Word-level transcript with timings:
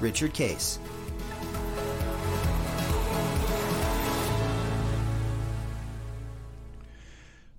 Richard 0.00 0.32
Case. 0.34 0.78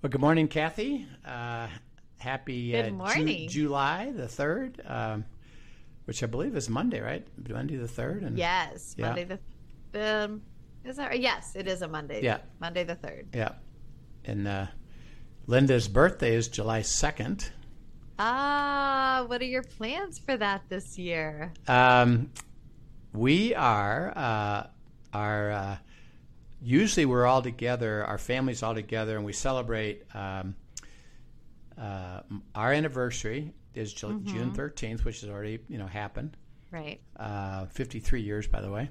Well, 0.02 0.10
good 0.10 0.20
morning, 0.20 0.48
Kathy. 0.48 1.06
Uh, 1.26 1.68
happy 2.18 2.72
Good 2.72 2.84
uh, 2.86 2.88
Ju- 2.88 2.94
morning. 2.94 3.48
July 3.48 4.12
the 4.14 4.24
3rd, 4.24 4.90
um, 4.90 5.24
which 6.06 6.22
I 6.22 6.26
believe 6.26 6.56
is 6.56 6.70
Monday, 6.70 7.00
right? 7.00 7.26
Monday 7.48 7.76
the 7.76 7.86
3rd? 7.86 8.26
And, 8.26 8.38
Yes, 8.38 8.94
Yeah. 8.98 9.08
Monday 9.08 9.38
the. 9.92 10.24
Um, 10.24 10.42
is 10.84 10.96
that 10.96 11.10
right? 11.10 11.20
Yes, 11.20 11.54
it 11.54 11.68
is 11.68 11.82
a 11.82 11.88
Monday. 11.88 12.22
Yeah. 12.22 12.38
Monday 12.60 12.84
the 12.84 12.94
third. 12.94 13.28
Yeah. 13.34 13.52
And 14.24 14.48
uh, 14.48 14.66
Linda's 15.46 15.88
birthday 15.88 16.34
is 16.34 16.48
July 16.48 16.80
2nd. 16.80 17.50
Ah, 18.22 19.24
what 19.28 19.40
are 19.40 19.46
your 19.46 19.62
plans 19.62 20.18
for 20.18 20.36
that 20.36 20.68
this 20.68 20.98
year? 20.98 21.54
Um, 21.66 22.30
we 23.14 23.54
are, 23.54 24.12
uh, 24.14 24.66
are 25.14 25.50
uh, 25.50 25.76
usually 26.60 27.06
we're 27.06 27.24
all 27.24 27.40
together, 27.40 28.04
our 28.04 28.18
family's 28.18 28.62
all 28.62 28.74
together, 28.74 29.16
and 29.16 29.24
we 29.24 29.32
celebrate 29.32 30.02
um, 30.14 30.54
uh, 31.80 32.20
our 32.54 32.74
anniversary 32.74 33.54
is 33.74 33.94
Ju- 33.94 34.08
Mm-hmm. 34.08 34.26
June 34.26 34.52
13th, 34.52 35.04
which 35.06 35.22
has 35.22 35.30
already, 35.30 35.60
you 35.68 35.78
know, 35.78 35.86
happened. 35.86 36.36
Right. 36.70 37.00
Uh, 37.18 37.66
53 37.66 38.20
years, 38.20 38.46
by 38.46 38.60
the 38.60 38.70
way. 38.70 38.90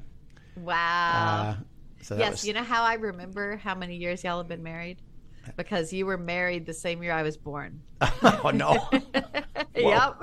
Wow. 0.56 1.56
Uh, 1.60 1.64
so 2.02 2.18
yes, 2.18 2.32
was, 2.32 2.48
you 2.48 2.54
know 2.54 2.64
how 2.64 2.82
I 2.82 2.96
remember 2.96 3.58
how 3.58 3.76
many 3.76 3.98
years 3.98 4.24
y'all 4.24 4.40
have 4.40 4.48
been 4.48 4.64
married? 4.64 4.98
Because 5.56 5.92
you 5.94 6.06
were 6.06 6.18
married 6.18 6.66
the 6.66 6.74
same 6.74 7.02
year 7.04 7.12
I 7.12 7.24
was 7.24 7.38
born. 7.38 7.82
oh 8.02 8.52
no, 8.54 8.90
yep. 9.76 10.16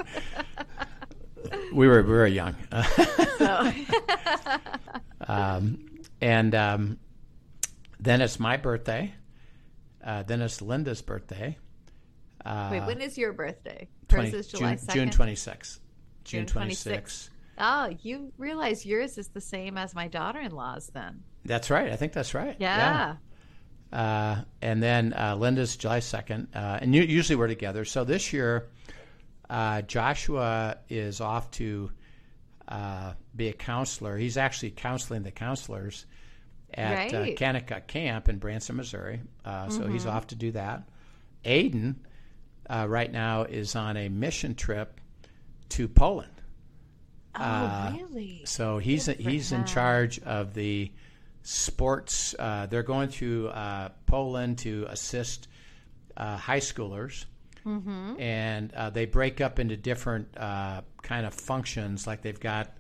we 1.73 1.87
were 1.89 2.03
very 2.03 2.33
young, 2.33 2.55
So, 3.39 3.73
um, 5.27 5.87
and 6.21 6.55
um, 6.55 6.99
then 8.01 8.21
it's 8.21 8.39
my 8.41 8.57
birthday. 8.57 9.13
Uh, 10.05 10.23
then 10.23 10.41
it's 10.41 10.63
Linda's 10.63 11.03
birthday. 11.03 11.59
Uh, 12.45 12.69
wait, 12.71 12.87
when 12.87 13.01
is 13.01 13.19
your 13.19 13.33
birthday? 13.33 13.89
20 14.09 14.31
Hers 14.31 14.35
is 14.35 14.47
July 14.47 14.77
June, 14.77 14.87
June 14.89 15.09
2nd? 15.09 15.13
twenty 15.13 15.35
sixth. 15.35 15.81
June 16.25 16.41
June 16.41 16.47
twenty 16.47 16.75
26th. 16.75 16.77
sixth. 16.77 17.31
Oh, 17.59 17.97
you 18.03 18.33
realize 18.37 18.85
yours 18.85 19.19
is 19.19 19.29
the 19.29 19.41
same 19.41 19.79
as 19.79 19.95
my 19.95 20.09
daughter 20.09 20.41
in 20.41 20.53
law's 20.53 20.89
then. 20.89 21.23
That's 21.45 21.71
right. 21.71 21.91
I 21.91 21.97
think 21.97 22.13
that's 22.13 22.35
right. 22.35 22.57
Yeah. 22.59 23.17
Uh, 23.93 24.43
and 24.61 24.83
then 24.83 25.13
uh, 25.13 25.37
Linda's 25.37 25.77
July 25.77 26.01
2nd. 26.01 26.49
Uh, 26.55 26.79
and 26.83 26.95
usually 26.95 27.37
we're 27.37 27.47
together. 27.47 27.85
So 27.85 28.05
this 28.05 28.33
year, 28.33 28.67
uh, 29.49 29.83
Joshua 29.83 30.79
is 30.89 31.21
off 31.21 31.51
to 31.53 31.91
uh, 32.69 33.13
be 33.35 33.49
a 33.49 33.53
counselor. 33.53 34.17
He's 34.17 34.37
actually 34.37 34.71
counseling 34.73 35.23
the 35.23 35.31
counselors 35.31 36.05
at 36.75 37.15
uh, 37.15 37.19
Right. 37.21 37.37
Kanakuk 37.39 37.87
Camp 37.87 38.29
in 38.29 38.39
Branson, 38.39 38.77
Missouri. 38.77 39.21
Uh, 39.45 39.69
so 39.69 39.87
he's 39.87 40.05
off 40.05 40.27
to 40.29 40.35
do 40.35 40.51
that. 40.53 40.83
Aiden, 41.45 41.95
uh, 42.69 42.87
right 42.89 43.11
now, 43.11 43.43
is 43.45 43.77
on 43.77 43.97
a 43.97 44.09
mission 44.09 44.57
trip 44.57 45.01
to 45.71 45.87
Poland. 45.87 46.33
Oh, 47.37 47.41
Uh, 47.43 47.93
really? 47.97 48.43
So 48.47 48.79
he's 48.79 49.07
Good 49.07 49.21
he's 49.21 49.53
in 49.53 49.65
charge 49.65 50.19
of 50.21 50.55
the 50.55 50.91
sports. 51.47 52.35
Uh, 52.39 52.67
they're 52.67 52.83
going 52.83 53.09
to 53.11 53.49
uh, 53.49 53.89
Poland 54.07 54.59
to 54.59 54.87
assist 54.89 55.49
uh, 56.17 56.37
high 56.37 56.61
schoolers, 56.61 57.25
Mm-hmm. 57.65 58.21
and 58.21 58.73
uh, 58.75 58.91
they 58.91 59.07
break 59.07 59.41
up 59.41 59.59
into 59.59 59.77
different 59.77 60.29
uh, 60.39 60.83
kind 61.03 61.27
of 61.27 61.35
functions. 61.35 62.07
Like 62.07 62.23
they've 62.23 62.39
got, 62.39 62.71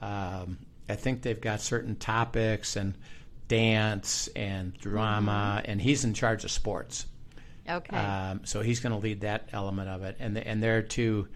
um, 0.00 0.58
I 0.88 0.94
think 0.94 1.22
they've 1.22 1.40
got 1.40 1.60
certain 1.60 1.96
topics 1.96 2.76
and 2.76 2.94
dance 3.48 4.28
and 4.36 4.72
drama, 4.78 5.58
Mm-hmm. 5.58 5.70
and 5.72 5.80
he's 5.82 6.04
in 6.04 6.14
charge 6.14 6.44
of 6.44 6.52
sports. 6.52 7.06
Okay. 7.68 7.96
Um, 7.96 8.42
so 8.44 8.60
he's 8.60 8.78
going 8.80 8.92
to 8.92 8.98
lead 9.00 9.22
that 9.22 9.48
element 9.52 9.88
of 9.88 10.02
it, 10.04 10.16
and 10.20 10.38
and 10.38 10.62
they're 10.62 10.82
to, 10.82 11.26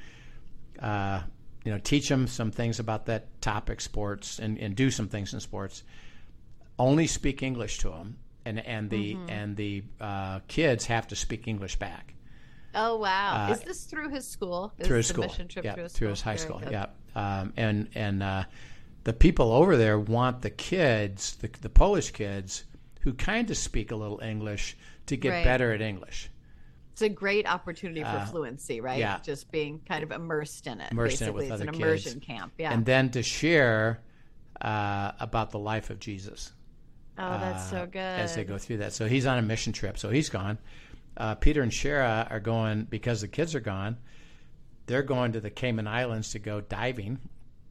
uh, 0.81 1.23
you 1.65 1.73
know, 1.73 1.79
teach 1.79 2.09
them 2.09 2.27
some 2.29 2.51
things 2.53 2.79
about 2.79 3.07
that 3.07 3.41
topic, 3.41 3.81
sports, 3.81 4.39
and, 4.39 4.57
and 4.59 4.77
do 4.77 4.91
some 4.91 5.09
things 5.09 5.35
in 5.35 5.41
sports. 5.41 5.83
Only 6.79 7.07
speak 7.07 7.43
English 7.43 7.79
to 7.79 7.91
them, 7.91 8.19
and 8.45 8.59
and 8.65 8.89
the 8.91 9.15
Mm-hmm. 9.15 9.31
and 9.31 9.57
the 9.57 9.83
uh, 10.01 10.41
kids 10.49 10.87
have 10.87 11.07
to 11.09 11.17
speak 11.17 11.49
English 11.49 11.77
back 11.77 12.15
oh 12.75 12.97
wow! 12.99 13.49
uh, 13.49 13.53
is 13.53 13.61
this 13.61 13.85
through 13.85 14.11
his 14.11 14.27
school? 14.27 14.73
Is 14.79 14.87
through 14.87 14.99
his 14.99 15.07
school. 15.09 15.25
mission 15.25 15.49
trip 15.49 15.65
yeah, 15.65 15.75
through 15.75 15.83
his 15.85 15.93
through 15.93 16.09
his 16.09 16.21
high 16.21 16.37
Very 16.37 16.47
school. 16.49 16.59
good. 16.61 16.73
Yeah, 16.73 16.87
um, 17.17 17.53
and 17.57 17.89
and 17.95 18.23
uh, 18.23 18.45
the 19.05 19.13
people 19.13 19.53
over 19.53 19.77
there 19.77 19.99
want 19.99 20.43
the 20.43 20.51
kids, 20.51 21.37
the, 21.37 21.49
the 21.63 21.69
Polish 21.71 22.11
kids, 22.13 22.65
who 23.01 23.13
kind 23.15 23.51
of 23.51 23.57
speak 23.57 23.91
a 23.91 23.97
little 23.97 24.21
English, 24.21 24.77
to 25.07 25.17
get 25.17 25.31
Right. 25.31 25.45
better 25.45 25.73
at 25.73 25.81
English. 25.81 26.31
It's 26.93 27.03
a 27.03 27.09
great 27.09 27.47
opportunity 27.49 28.03
for 28.03 28.09
Uh, 28.09 28.27
fluency, 28.27 28.81
right? 28.81 28.99
yeah. 28.99 29.19
Just 29.23 29.51
being 29.53 29.81
kind 29.89 30.03
of 30.03 30.11
immersed 30.11 30.67
in 30.67 30.81
it. 30.81 30.91
Immersed 30.93 31.23
in 31.23 31.29
it 31.29 31.35
with 31.35 31.51
it's 31.51 31.61
an 31.63 31.69
kids. 31.69 31.79
immersion 31.79 32.21
camp. 32.21 32.53
Yeah. 32.59 32.73
and 32.73 32.85
then 32.85 33.11
to 33.11 33.23
share 33.23 34.03
uh, 34.61 35.13
about 35.21 35.51
the 35.53 35.59
life 35.61 35.91
of 35.91 36.01
Jesus 36.01 36.53
oh, 37.19 37.39
that's 37.39 37.73
uh, 37.73 37.81
so 37.81 37.87
good. 37.87 37.99
as 37.99 38.35
they 38.35 38.45
go 38.45 38.59
through 38.59 38.79
that. 38.79 38.93
So 38.93 39.07
he's 39.07 39.27
on 39.27 39.39
a 39.39 39.43
mission 39.43 39.73
trip, 39.73 39.99
so 39.99 40.11
he's 40.11 40.29
gone. 40.29 40.59
Uh, 41.17 41.35
Peter 41.35 41.63
and 41.63 41.73
Shara 41.73 42.31
are 42.31 42.41
going 42.41 42.85
because 42.85 43.21
the 43.21 43.29
kids 43.29 43.55
are 43.55 43.61
gone. 43.61 43.97
They're 44.87 45.03
going 45.03 45.33
to 45.33 45.41
the 45.41 45.51
Cayman 45.51 45.87
Islands 45.87 46.31
to 46.33 46.39
go 46.39 46.61
diving 46.61 47.19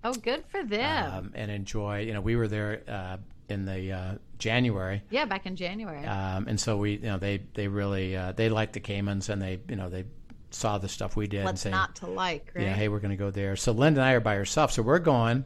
Oh, 0.04 0.14
good 0.14 0.46
for 0.48 0.64
them. 0.64 1.12
um, 1.12 1.32
and 1.36 1.50
enjoy. 1.50 2.02
You 2.02 2.14
know, 2.14 2.22
we 2.22 2.36
were 2.36 2.48
there 2.48 2.84
uh, 2.88 3.18
in 3.50 3.66
the 3.66 3.92
uh, 3.92 4.16
January, 4.38 5.02
yeah, 5.10 5.26
back 5.26 5.46
in 5.46 5.56
January. 5.56 6.06
um, 6.06 6.48
and 6.48 6.60
so 6.60 6.78
we, 6.78 6.94
you 6.94 7.00
know, 7.02 7.18
they 7.18 7.42
they 7.56 7.68
really 7.68 8.16
uh, 8.16 8.32
they 8.34 8.50
like 8.50 8.74
the 8.74 8.80
Caymans, 8.80 9.30
and 9.30 9.42
they, 9.42 9.60
you 9.68 9.76
know, 9.76 9.90
they 9.90 10.06
saw 10.52 10.78
the 10.78 10.88
stuff 10.88 11.16
we 11.16 11.28
did 11.28 11.40
and 11.40 11.46
What's 11.46 11.66
not 11.66 11.96
to 11.98 12.08
like, 12.08 12.52
right? 12.54 12.66
yeah, 12.66 12.74
hey, 12.74 12.88
we're 12.88 13.00
going 13.00 13.12
to 13.12 13.18
go 13.18 13.32
there. 13.32 13.56
So 13.56 13.72
Linda 13.72 14.00
and 14.02 14.10
I 14.10 14.14
are 14.14 14.20
by 14.20 14.38
ourselves, 14.38 14.76
so 14.76 14.82
we're 14.82 15.00
going 15.00 15.44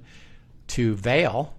to 0.68 0.96
Vail, 0.96 1.56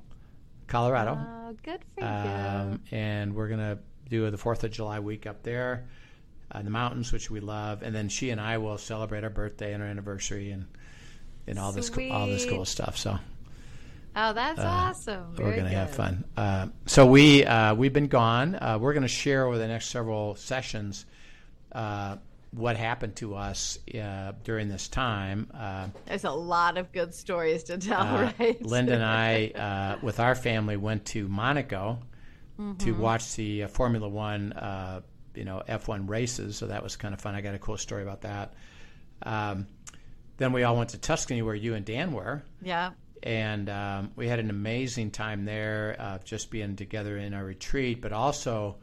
Colorado. 0.73 1.19
Oh, 1.21 1.57
good 1.63 1.81
for 1.95 2.01
you. 2.01 2.07
um, 2.07 2.81
and 2.91 3.35
we're 3.35 3.49
gonna 3.49 3.79
do 4.09 4.31
the 4.31 4.39
Fourth 4.39 4.65
of 4.65 4.71
July 4.71 5.01
week 5.01 5.27
up 5.27 5.43
there 5.43 5.87
uh, 6.51 6.61
in 6.61 6.65
the 6.65 6.71
mountains, 6.71 7.13
which 7.13 7.31
we 7.31 7.41
love, 7.41 7.83
and 7.83 7.95
then 7.95 8.09
she 8.09 8.31
and 8.31 8.41
I 8.41 8.57
will 8.57 8.79
celebrate 8.79 9.23
our 9.23 9.31
birthday 9.31 9.75
and 9.75 9.83
our 9.83 9.89
anniversary 9.89 10.51
and 10.51 10.67
and 11.47 11.59
all 11.59 11.73
this 11.73 11.91
all 12.11 12.27
this 12.27 12.47
cool 12.47 12.65
stuff. 12.65 12.97
So 12.97 13.19
oh, 14.17 14.33
that's 14.33 14.61
awesome. 14.61 15.35
uh, 15.39 15.43
we're 15.43 15.57
gonna 15.57 15.69
have 15.69 15.91
fun. 15.91 16.25
Uh, 16.39 16.69
so 16.87 17.05
we 17.05 17.45
uh, 17.45 17.75
we've 17.75 17.93
been 17.93 18.09
gone. 18.09 18.55
Uh, 18.55 18.79
we're 18.81 18.95
gonna 18.95 19.09
share 19.09 19.47
over 19.47 19.59
the 19.59 19.69
next 19.69 19.89
several 19.89 20.37
sessions. 20.37 21.05
What 22.53 22.77
happened 22.77 23.17
to 23.17 23.35
us 23.35 23.79
uh, 23.99 24.33
during 24.45 24.69
this 24.69 24.89
time? 24.89 25.51
Uh, 25.55 25.89
There's 26.07 26.25
a 26.25 26.31
lot 26.31 26.77
of 26.77 26.93
good 26.93 27.15
stories 27.15 27.65
to 27.65 27.79
tell, 27.79 28.03
uh, 28.03 28.33
right? 28.39 28.63
Linda 28.63 28.95
and 28.95 29.05
I, 29.05 29.47
uh, 29.55 30.05
with 30.05 30.21
our 30.21 30.35
family, 30.35 30.77
went 30.77 31.07
to 31.07 31.29
Monaco 31.29 31.99
to 32.79 32.93
watch 32.93 33.35
the 33.35 33.65
uh, 33.65 33.69
Formula 33.69 34.09
One, 34.09 34.53
uh, 34.53 35.01
you 35.35 35.45
know, 35.45 35.63
F1 35.69 36.09
races. 36.09 36.57
So 36.57 36.67
that 36.69 36.83
was 36.83 36.95
kind 36.97 37.13
of 37.15 37.21
fun. 37.21 37.35
I 37.35 37.41
got 37.41 37.55
a 37.55 37.59
cool 37.59 37.77
story 37.77 38.03
about 38.03 38.21
that. 38.21 38.55
Um, 39.23 39.67
then 40.37 40.53
we 40.53 40.63
all 40.63 40.77
went 40.77 40.91
to 40.91 40.99
Tuscany, 40.99 41.43
where 41.43 41.55
you 41.55 41.75
and 41.75 41.85
Dan 41.85 42.13
were, 42.13 42.43
yeah. 42.63 42.91
and 43.23 43.69
um, 43.69 44.13
we 44.17 44.27
had 44.29 44.39
an 44.39 44.51
amazing 44.51 45.11
time 45.11 45.45
there, 45.45 45.97
uh, 45.99 46.19
just 46.25 46.51
being 46.51 46.77
together 46.77 47.17
in 47.17 47.35
our 47.35 47.45
retreat, 47.45 48.01
but 48.01 48.13
also 48.13 48.77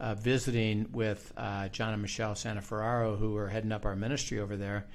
uh, 0.00 0.14
visiting 0.14 0.86
with 0.92 1.32
uh, 1.36 1.68
John 1.68 1.92
and 1.92 2.02
Michelle 2.02 2.32
Santaferraro, 2.34 3.18
who 3.18 3.36
are 3.36 3.48
heading 3.48 3.70
up 3.72 3.84
our 3.84 3.94
ministry 3.94 4.40
over 4.40 4.56
there, 4.56 4.86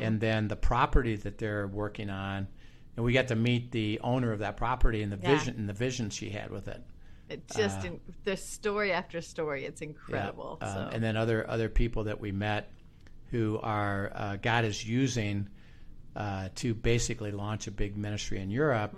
and 0.00 0.20
then 0.20 0.48
the 0.48 0.56
property 0.56 1.16
that 1.16 1.38
they're 1.38 1.66
working 1.68 2.10
on. 2.10 2.48
And 2.96 3.04
we 3.06 3.12
got 3.12 3.28
to 3.28 3.36
meet 3.36 3.70
the 3.70 4.00
owner 4.02 4.32
of 4.32 4.40
that 4.40 4.56
property 4.56 5.02
and 5.02 5.10
the 5.12 5.18
Yeah. 5.22 5.34
vision 5.36 5.54
and 5.56 5.68
the 5.68 5.72
vision 5.72 6.10
she 6.10 6.28
had 6.30 6.50
with 6.50 6.68
it. 6.68 6.82
It 7.28 7.48
just 7.48 7.84
in, 7.84 8.00
there's 8.24 8.44
story 8.44 8.92
after 8.92 9.20
story. 9.22 9.64
It's 9.64 9.80
Uh, 9.80 9.86
Yeah. 9.86 9.90
incredible. 9.90 10.58
Um, 10.60 10.68
so. 10.74 10.90
and 10.92 11.02
then 11.02 11.16
other 11.16 11.48
other 11.48 11.68
people 11.70 12.04
that 12.04 12.20
we 12.20 12.32
met 12.32 12.70
who 13.30 13.58
are 13.62 14.12
uh, 14.14 14.36
God 14.36 14.64
is 14.66 14.86
using 14.86 15.48
uh, 16.14 16.50
to 16.56 16.74
basically 16.74 17.30
launch 17.32 17.66
a 17.66 17.70
big 17.70 17.96
ministry 17.96 18.38
in 18.40 18.50
Europe. 18.50 18.94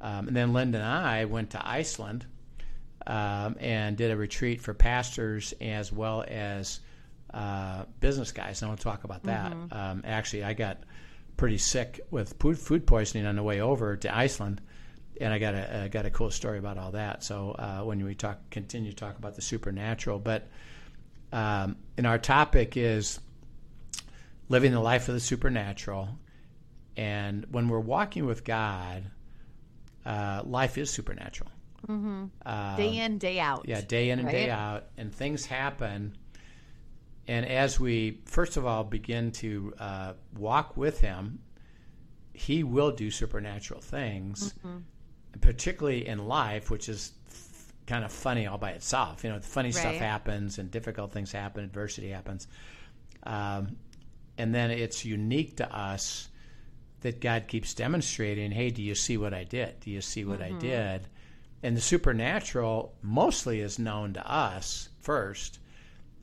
Um, 0.00 0.28
and 0.28 0.36
then 0.36 0.52
Linda 0.52 0.78
and 0.78 0.86
I 0.86 1.24
went 1.24 1.50
to 1.50 1.66
Iceland 1.68 2.26
um, 3.06 3.56
and 3.60 3.96
did 3.96 4.10
a 4.10 4.16
retreat 4.16 4.60
for 4.60 4.74
pastors 4.74 5.54
as 5.60 5.92
well 5.92 6.24
as 6.26 6.80
uh, 7.32 7.84
business 8.00 8.32
guys. 8.32 8.60
And 8.60 8.66
I 8.66 8.70
want 8.70 8.80
to 8.80 8.84
talk 8.84 9.04
about 9.04 9.22
that. 9.24 9.52
Um, 9.72 10.02
actually, 10.04 10.44
I 10.44 10.52
got 10.54 10.78
pretty 11.36 11.58
sick 11.58 12.00
with 12.10 12.34
food, 12.38 12.58
food 12.58 12.86
poisoning 12.86 13.26
on 13.26 13.36
the 13.36 13.42
way 13.42 13.60
over 13.60 13.96
to 13.96 14.14
Iceland. 14.14 14.60
And 15.20 15.32
I 15.32 15.38
got 15.38 15.54
a, 15.54 15.82
I 15.84 15.88
got 15.88 16.06
a 16.06 16.10
cool 16.10 16.30
story 16.30 16.58
about 16.58 16.78
all 16.78 16.92
that. 16.92 17.22
So 17.22 17.52
uh, 17.52 17.80
when 17.84 18.04
we 18.04 18.14
talk, 18.14 18.38
continue 18.50 18.90
to 18.90 18.96
talk 18.96 19.18
about 19.18 19.34
the 19.34 19.42
supernatural, 19.42 20.18
but 20.18 20.48
um, 21.32 21.76
and 21.96 22.06
our 22.06 22.18
topic 22.18 22.76
is 22.76 23.18
living 24.48 24.72
the 24.72 24.80
life 24.80 25.08
of 25.08 25.14
the 25.14 25.20
supernatural. 25.20 26.08
And 26.96 27.46
when 27.50 27.68
we're 27.68 27.80
walking 27.80 28.26
with 28.26 28.44
God, 28.44 29.04
uh, 30.04 30.42
life 30.44 30.76
is 30.76 30.90
supernatural. 30.90 31.50
Uh, 31.88 32.76
day 32.76 32.98
in, 32.98 33.18
day 33.18 33.38
out. 33.40 33.64
yeah, 33.68 33.80
day 33.80 34.10
in 34.10 34.18
and 34.20 34.28
day 34.28 34.50
out, 34.50 34.86
and 34.96 35.14
things 35.14 35.44
happen. 35.46 36.16
And 37.28 37.46
as 37.46 37.78
we 37.78 38.20
first 38.26 38.56
of 38.56 38.66
all 38.66 38.84
begin 38.84 39.30
to 39.32 39.72
uh, 39.78 40.12
walk 40.36 40.76
with 40.76 41.00
Him, 41.00 41.38
He 42.32 42.62
will 42.64 42.90
do 42.92 43.10
supernatural 43.10 43.80
things, 43.80 44.54
Mm-hmm. 44.64 44.78
particularly 45.40 46.06
in 46.06 46.26
life, 46.26 46.70
which 46.70 46.88
is 46.88 47.12
f- 47.28 47.72
kind 47.86 48.04
of 48.04 48.12
funny 48.12 48.46
all 48.46 48.58
by 48.58 48.70
itself. 48.72 49.24
You 49.24 49.30
know, 49.30 49.40
funny 49.40 49.72
stuff 49.72 49.94
happens, 49.96 50.58
and 50.58 50.70
difficult 50.70 51.12
things 51.12 51.32
happen, 51.32 51.64
adversity 51.64 52.10
happens, 52.10 52.46
um, 53.24 53.76
and 54.38 54.54
then 54.54 54.70
it's 54.70 55.04
unique 55.04 55.56
to 55.58 55.76
us 55.76 56.28
that 57.02 57.20
God 57.20 57.48
keeps 57.48 57.74
demonstrating, 57.74 58.50
hey, 58.52 58.70
do 58.70 58.80
you 58.82 58.94
see 58.94 59.16
what 59.16 59.34
I 59.34 59.44
did? 59.44 59.80
Do 59.80 59.90
you 59.90 60.00
see 60.00 60.24
what 60.24 60.40
Mm-hmm. 60.40 60.56
I 60.56 60.60
did? 60.60 61.08
And 61.62 61.76
the 61.76 61.80
supernatural 61.80 62.94
mostly 63.02 63.60
is 63.60 63.78
known 63.78 64.14
to 64.14 64.26
us 64.30 64.88
first, 65.00 65.58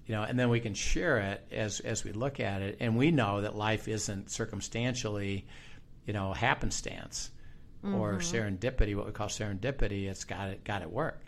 you 0.05 0.13
know, 0.15 0.23
and 0.23 0.37
then 0.37 0.49
we 0.49 0.59
can 0.59 0.73
share 0.73 1.17
it 1.19 1.45
as 1.51 1.79
as 1.79 2.03
we 2.03 2.11
look 2.11 2.39
at 2.39 2.61
it, 2.61 2.77
and 2.79 2.97
we 2.97 3.11
know 3.11 3.41
that 3.41 3.55
life 3.55 3.87
isn't 3.87 4.29
circumstantially, 4.31 5.45
you 6.05 6.13
know, 6.13 6.33
happenstance 6.33 7.31
or 7.81 8.15
serendipity. 8.19 8.95
What 8.95 9.05
we 9.05 9.13
call 9.13 9.27
serendipity, 9.27 10.09
it's 10.09 10.25
got 10.25 10.49
it 10.49 10.63
got 10.65 10.81
it 10.81 10.91
work. 10.91 11.21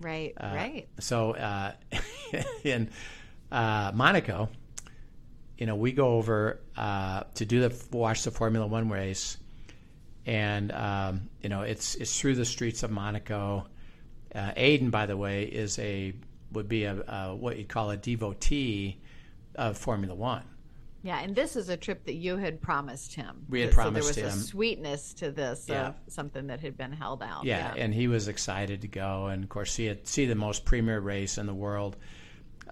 Right, 0.00 0.34
Uh, 0.36 0.52
right. 0.54 0.88
So 0.98 1.30
uh, 1.32 1.72
in 2.64 2.90
uh, 3.50 3.92
Monaco, 3.94 4.50
you 5.56 5.64
know, 5.66 5.76
we 5.76 5.92
go 5.92 6.08
over 6.16 6.60
uh, 6.76 7.22
to 7.36 7.46
do 7.46 7.66
the 7.68 7.74
watch 7.96 8.24
the 8.24 8.30
Formula 8.30 8.66
One 8.66 8.90
race, 8.90 9.38
and 10.26 10.72
um, 10.72 11.28
you 11.40 11.48
know, 11.48 11.62
it's 11.62 11.94
it's 11.96 12.18
through 12.18 12.34
the 12.36 12.44
streets 12.44 12.82
of 12.82 12.90
Monaco. 12.90 13.66
Uh, 14.34 14.52
Aiden, 14.56 14.90
by 14.90 15.06
the 15.06 15.16
way, 15.16 15.44
is 15.44 15.78
a 15.78 16.12
would 16.52 16.68
be 16.68 16.84
a, 16.84 16.96
a 17.00 17.34
what 17.36 17.56
you'd 17.58 17.68
call 17.68 17.90
a 17.90 17.96
devotee 17.96 19.00
of 19.54 19.76
Formula 19.76 20.14
One. 20.14 20.42
Yeah, 21.02 21.20
and 21.20 21.36
this 21.36 21.54
is 21.54 21.68
a 21.68 21.76
trip 21.76 22.06
that 22.06 22.14
you 22.14 22.36
had 22.38 22.62
promised 22.62 23.14
him. 23.14 23.44
We 23.50 23.60
had 23.60 23.70
so 23.70 23.74
promised 23.74 24.16
him. 24.16 24.22
there 24.22 24.24
was 24.24 24.34
him. 24.34 24.40
a 24.40 24.42
sweetness 24.42 25.12
to 25.14 25.30
this 25.30 25.66
Yeah. 25.68 25.88
of 25.88 25.94
something 26.08 26.46
that 26.46 26.60
had 26.60 26.78
been 26.78 26.92
held 26.92 27.22
out. 27.22 27.44
Yeah, 27.44 27.74
and 27.76 27.92
he 27.92 28.08
was 28.08 28.26
excited 28.26 28.80
to 28.80 28.88
go, 28.88 29.26
and 29.26 29.42
of 29.44 29.50
course, 29.50 29.70
see 29.72 29.86
it, 29.88 30.08
see 30.08 30.24
the 30.24 30.34
most 30.34 30.64
premier 30.64 30.98
race 31.00 31.36
in 31.36 31.44
the 31.44 31.52
world 31.54 31.96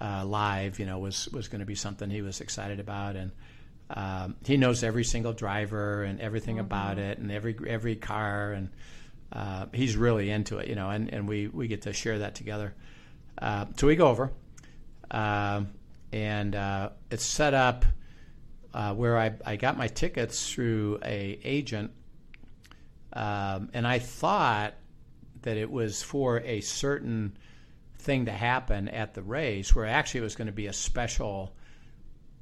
uh, 0.01 0.25
live. 0.25 0.79
You 0.81 0.87
know, 0.87 0.99
was 0.99 1.29
was 1.29 1.49
going 1.49 1.61
to 1.61 1.67
be 1.67 1.75
something 1.75 2.09
he 2.09 2.23
was 2.23 2.41
excited 2.41 2.81
about, 2.81 3.17
and 3.17 3.33
um, 3.93 4.37
he 4.45 4.57
knows 4.57 4.83
every 4.83 5.05
single 5.05 5.33
driver 5.33 6.03
and 6.03 6.21
everything 6.21 6.59
about 6.59 6.99
it, 6.99 7.19
and 7.19 7.31
every 7.31 7.57
every 7.67 7.97
car, 7.97 8.53
and 8.53 8.71
uh, 9.33 9.67
he's 9.73 9.97
really 9.97 10.31
into 10.31 10.59
it. 10.59 10.69
You 10.69 10.75
know, 10.75 10.91
and, 10.91 11.13
and 11.13 11.29
we 11.29 11.49
we 11.49 11.69
get 11.69 11.83
to 11.83 11.93
share 11.93 12.21
that 12.21 12.35
together. 12.35 12.75
Uh, 13.41 13.67
so 13.77 13.87
we 13.87 13.97
go 13.97 14.09
over, 14.09 14.31
um, 15.11 15.69
and 16.13 16.55
uh, 16.55 16.91
it's 17.11 17.25
set 17.25 17.55
up 17.55 17.85
uh, 18.75 18.95
where 18.95 19.19
I, 19.19 19.33
I 19.45 19.57
got 19.57 19.77
my 19.77 19.89
tickets 19.89 20.53
through 20.53 21.01
a 21.05 21.39
agent 21.45 21.93
um, 23.13 23.71
and 23.75 23.87
I 23.87 23.99
thought 23.99 24.75
that 25.43 25.57
it 25.57 25.71
was 25.71 26.03
for 26.03 26.41
a 26.41 26.61
certain 26.61 27.37
thing 27.99 28.27
to 28.27 28.33
happen 28.33 28.89
at 28.89 29.15
the 29.15 29.23
race, 29.23 29.75
where 29.75 29.87
actually 29.87 30.21
it 30.21 30.25
was 30.25 30.35
going 30.35 30.47
to 30.47 30.53
be 30.53 30.67
a 30.67 30.73
special 30.73 31.55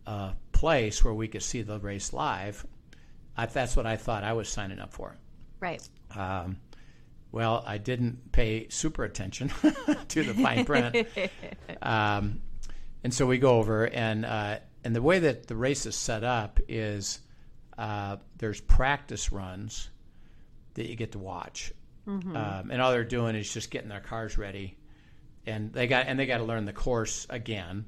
uh, 0.06 0.32
place 0.60 1.02
where 1.02 1.14
we 1.14 1.26
could 1.26 1.42
see 1.42 1.62
the 1.62 1.78
race 1.78 2.12
live. 2.12 2.66
I, 3.34 3.46
that's 3.46 3.74
what 3.76 3.86
I 3.86 3.96
thought 3.96 4.24
I 4.24 4.34
was 4.34 4.46
signing 4.46 4.78
up 4.78 4.92
for. 4.92 5.16
Right. 5.58 5.82
Um, 6.14 6.58
well, 7.32 7.64
I 7.66 7.78
didn't 7.78 8.30
pay 8.30 8.68
super 8.68 9.04
attention 9.04 9.48
to 10.08 10.22
the 10.22 10.34
fine 10.34 10.66
print, 10.66 11.08
um, 11.82 12.42
and 13.02 13.14
so 13.14 13.24
we 13.24 13.38
go 13.38 13.56
over 13.56 13.86
and 13.86 14.26
uh, 14.26 14.58
and 14.84 14.94
the 14.94 15.00
way 15.00 15.20
that 15.20 15.46
the 15.46 15.56
race 15.56 15.86
is 15.86 15.96
set 15.96 16.24
up 16.24 16.60
is 16.68 17.20
uh, 17.78 18.16
there's 18.36 18.60
practice 18.60 19.32
runs 19.32 19.88
that 20.74 20.90
you 20.90 20.96
get 20.96 21.12
to 21.12 21.18
watch, 21.18 21.72
um, 22.36 22.70
and 22.70 22.82
all 22.82 22.90
they're 22.90 23.04
doing 23.04 23.34
is 23.34 23.50
just 23.50 23.70
getting 23.70 23.88
their 23.88 24.00
cars 24.00 24.36
ready, 24.36 24.76
and 25.46 25.72
they 25.72 25.86
got 25.86 26.06
and 26.06 26.18
they 26.18 26.26
got 26.26 26.38
to 26.38 26.44
learn 26.44 26.66
the 26.66 26.72
course 26.74 27.26
again, 27.30 27.86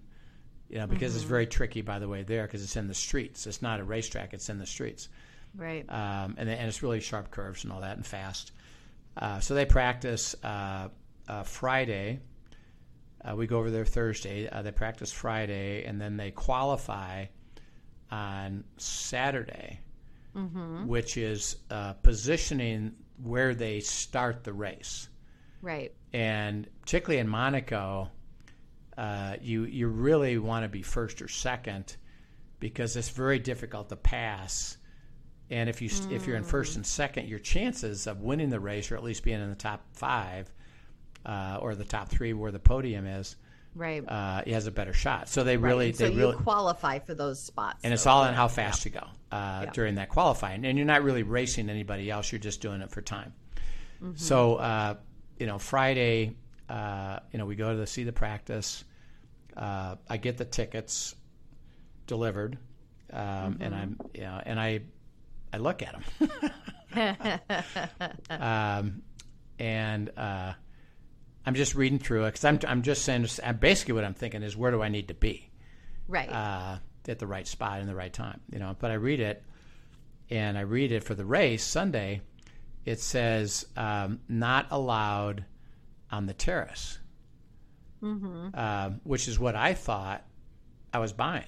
you 0.73 0.79
know, 0.79 0.87
because 0.89 1.15
it's 1.15 1.25
very 1.25 1.47
tricky 1.47 1.83
by 1.83 1.99
the 2.01 2.09
way 2.09 2.23
there 2.23 2.45
because 2.47 2.63
it's 2.65 2.77
in 2.77 2.89
the 2.89 2.95
streets. 2.95 3.47
It's 3.47 3.63
not 3.63 3.79
a 3.79 3.85
racetrack; 3.85 4.33
it's 4.35 4.49
in 4.49 4.59
the 4.59 4.67
streets 4.67 5.09
Right. 5.55 5.85
um, 5.89 6.35
and, 6.39 6.49
and 6.49 6.67
it's 6.69 6.83
really 6.83 7.01
sharp 7.01 7.31
curves 7.31 7.63
and 7.65 7.73
all 7.73 7.83
that 7.83 7.97
and 7.97 8.07
fast. 8.07 8.53
Uh, 9.17 9.39
so 9.41 9.55
they 9.55 9.67
practice 9.67 10.35
uh, 10.43 10.89
uh, 11.29 11.43
Friday. 11.43 12.21
Uh, 13.23 13.37
we 13.37 13.47
go 13.47 13.59
over 13.59 13.71
there 13.71 13.85
Thursday. 13.85 14.49
Uh, 14.49 14.63
they 14.63 14.73
practice 14.73 15.13
Friday, 15.13 15.85
and 15.85 16.01
then 16.01 16.17
they 16.17 16.31
qualify 16.31 17.27
on 18.11 18.65
Saturday, 18.79 19.79
which 20.87 21.17
is 21.19 21.57
uh, 21.71 21.93
positioning 22.03 22.95
where 23.23 23.55
they 23.55 23.81
start 23.81 24.45
the 24.45 24.53
race. 24.53 25.09
right. 25.61 25.93
And 26.15 26.67
particularly 26.81 27.21
in 27.21 27.29
Monaco, 27.29 28.11
uh, 28.99 29.37
you 29.41 29.65
you 29.65 29.89
really 29.89 30.39
want 30.39 30.65
to 30.65 30.69
be 30.69 30.83
first 30.83 31.23
or 31.23 31.29
second 31.29 31.97
because 32.61 32.97
it's 32.97 33.09
very 33.11 33.39
difficult 33.39 33.89
to 33.89 33.97
pass. 33.97 34.77
And 35.51 35.69
if 35.69 35.83
you 35.83 35.89
st 35.89 36.13
if 36.13 36.27
you're 36.27 36.37
in 36.37 36.45
first 36.45 36.77
and 36.77 36.87
second, 36.87 37.29
your 37.29 37.39
chances 37.39 38.07
of 38.07 38.21
winning 38.21 38.51
the 38.51 38.61
race, 38.61 38.91
or 38.91 38.97
at 38.97 39.03
least 39.05 39.23
being 39.25 39.41
in 39.41 39.51
the 39.51 39.57
top 39.57 39.83
five, 39.95 40.51
uh, 41.27 41.59
or 41.61 41.75
the 41.75 41.85
top 41.85 42.09
three 42.09 42.33
where 42.33 42.51
the 42.53 42.59
podium 42.59 43.07
is, 43.07 43.37
Right. 43.75 44.03
uh, 44.07 44.43
has 44.47 44.67
a 44.67 44.71
better 44.71 44.93
shot. 44.93 45.29
So 45.29 45.45
they 45.45 45.57
really 45.57 45.89
And 45.89 45.97
so 45.97 46.05
they 46.09 46.13
you 46.15 46.19
really 46.19 46.37
qualify 46.37 46.99
for 47.01 47.15
those 47.15 47.41
spots. 47.43 47.81
and 47.85 47.93
it's 47.93 48.07
all 48.07 48.23
on 48.23 48.35
how 48.35 48.49
fast 48.49 48.85
you 48.85 48.91
go 48.93 49.07
uh, 49.31 49.67
during 49.67 49.95
that 49.97 50.09
qualifying. 50.11 50.65
And 50.65 50.77
you're 50.79 50.87
not 50.87 51.03
really 51.03 51.23
racing 51.23 51.69
anybody 51.71 52.11
else; 52.11 52.31
you're 52.33 52.39
just 52.39 52.61
doing 52.61 52.81
it 52.83 52.91
for 52.91 53.01
time. 53.03 53.33
So, 54.17 54.57
uh, 54.57 54.95
you 55.39 55.47
know, 55.47 55.59
Friday, 55.59 56.35
uh, 56.73 57.19
you 57.33 57.39
know, 57.39 57.45
we 57.47 57.55
go 57.55 57.77
to 57.77 57.87
see 57.87 58.05
the 58.05 58.13
practice. 58.13 58.85
Uh, 59.57 59.97
I 60.09 60.17
get 60.17 60.39
the 60.39 60.45
tickets 60.47 61.15
delivered, 62.07 62.57
um, 63.13 63.59
and 63.61 63.75
I'm, 63.75 64.01
you 64.15 64.23
know, 64.23 64.41
and 64.47 64.59
I, 64.59 64.81
I 65.53 65.59
look 65.59 65.83
at 65.83 65.95
them, 66.97 67.41
um, 68.31 69.03
and 69.59 70.11
uh, 70.17 70.53
I'm 71.45 71.55
just 71.55 71.75
reading 71.75 71.99
through 71.99 72.25
it 72.25 72.29
because 72.29 72.45
I'm, 72.45 72.59
I'm 72.67 72.83
just 72.83 73.03
saying, 73.05 73.27
I'm 73.45 73.57
basically 73.59 73.95
what 73.95 74.05
I'm 74.05 74.15
thinking 74.15 74.43
is 74.43 74.57
where 74.57 74.71
do 74.71 74.83
I 74.83 74.89
need 74.89 75.09
to 75.09 75.15
be 75.15 75.51
Right. 76.09 76.31
uh, 76.31 76.79
at 77.09 77.19
the 77.19 77.27
right 77.27 77.47
spot 77.47 77.81
in 77.81 77.87
the 77.87 77.95
right 77.95 78.13
time, 78.13 78.41
you 78.51 78.59
know. 78.59 78.75
But 78.79 78.91
I 78.91 78.95
read 78.95 79.21
it, 79.21 79.43
and 80.31 80.57
I 80.57 80.63
read 80.63 80.93
it 80.93 81.05
for 81.05 81.15
the 81.15 81.25
race 81.27 81.65
Sunday. 81.65 82.23
It 82.87 83.01
says 83.01 83.67
um, 83.77 84.21
not 84.29 84.67
allowed 84.71 85.45
on 86.13 86.27
the 86.27 86.35
terrace, 86.35 86.99
um, 88.03 89.01
which 89.05 89.29
is 89.29 89.39
what 89.39 89.57
I 89.57 89.75
thought 89.75 90.25
I 90.93 90.99
was 90.99 91.13
buying. 91.13 91.45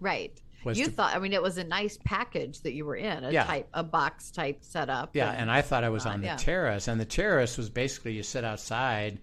right. 0.00 0.38
was 0.64 0.78
You 0.78 0.86
to- 0.86 0.92
thought. 0.92 1.14
I 1.14 1.18
mean, 1.18 1.34
it 1.34 1.42
was 1.42 1.58
a 1.58 1.64
nice 1.64 1.98
package 2.06 2.62
that 2.62 2.72
you 2.72 2.86
were 2.86 2.96
in. 2.96 3.22
A 3.24 3.30
Yeah. 3.30 3.44
type, 3.44 3.68
a 3.74 3.82
box 3.82 4.30
type 4.30 4.64
setup. 4.64 5.14
Yeah, 5.14 5.30
and 5.30 5.50
I 5.50 5.60
thought 5.60 5.84
I 5.84 5.90
was 5.90 6.06
on 6.06 6.22
the 6.22 6.28
yeah. 6.28 6.36
terrace, 6.36 6.88
and 6.88 6.98
the 6.98 7.04
terrace 7.04 7.58
was 7.58 7.68
basically 7.68 8.12
you 8.14 8.22
sit 8.22 8.44
outside 8.44 9.20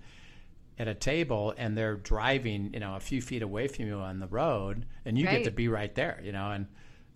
at 0.77 0.87
a 0.87 0.93
table, 0.93 1.51
and 1.57 1.75
they're 1.75 1.95
driving, 1.95 2.71
you 2.75 2.79
know, 2.79 2.95
a 2.95 2.99
few 2.99 3.23
feet 3.23 3.41
away 3.41 3.67
from 3.67 3.87
you 3.87 3.95
on 3.97 4.19
the 4.19 4.27
road, 4.27 4.85
and 5.03 5.17
you 5.17 5.25
get 5.25 5.43
to 5.45 5.51
be 5.51 5.67
right 5.67 5.95
there, 5.95 6.21
you 6.23 6.31
know. 6.31 6.51
And 6.51 6.67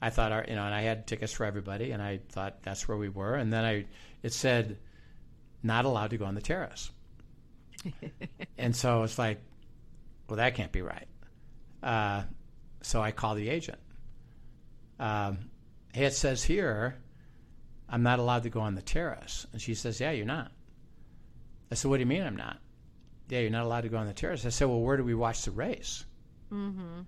I 0.01 0.09
thought, 0.09 0.31
our, 0.31 0.43
you 0.47 0.55
know, 0.55 0.63
and 0.65 0.73
I 0.73 0.81
had 0.81 1.05
tickets 1.05 1.31
for 1.33 1.45
everybody, 1.45 1.91
and 1.91 2.01
I 2.01 2.19
thought 2.29 2.63
that's 2.63 2.87
where 2.87 2.97
we 2.97 3.09
were, 3.09 3.35
and 3.35 3.53
then 3.53 3.63
I 3.63 3.85
it 4.23 4.33
said 4.33 4.79
not 5.61 5.85
allowed 5.85 6.09
to 6.09 6.17
go 6.17 6.25
on 6.25 6.33
the 6.33 6.41
terrace, 6.41 6.89
and 8.57 8.75
so 8.75 9.03
it's 9.03 9.17
like, 9.17 9.41
well, 10.27 10.37
that 10.37 10.55
can't 10.55 10.71
be 10.71 10.81
right. 10.81 11.07
Uh, 11.83 12.23
so 12.81 13.01
I 13.01 13.11
call 13.11 13.35
the 13.35 13.49
agent. 13.49 13.79
Um, 14.99 15.49
it 15.93 16.13
says 16.13 16.43
here 16.43 16.95
I'm 17.89 18.03
not 18.03 18.19
allowed 18.19 18.43
to 18.43 18.49
go 18.49 18.61
on 18.61 18.75
the 18.75 18.81
terrace. 18.81 19.45
And 19.51 19.61
she 19.61 19.75
says, 19.75 19.99
Yeah, 19.99 20.11
you're 20.11 20.25
not. 20.25 20.51
I 21.71 21.75
said, 21.75 21.89
What 21.89 21.97
do 21.97 22.01
you 22.01 22.07
mean 22.07 22.23
I'm 22.23 22.35
not? 22.35 22.57
Yeah, 23.29 23.39
you're 23.39 23.49
not 23.51 23.65
allowed 23.65 23.81
to 23.81 23.89
go 23.89 23.97
on 23.97 24.07
the 24.07 24.13
terrace. 24.13 24.45
I 24.45 24.49
said, 24.49 24.67
Well, 24.67 24.81
where 24.81 24.97
do 24.97 25.03
we 25.03 25.13
watch 25.15 25.43
the 25.43 25.51
race? 25.51 26.05
Mm-hmm. 26.51 27.01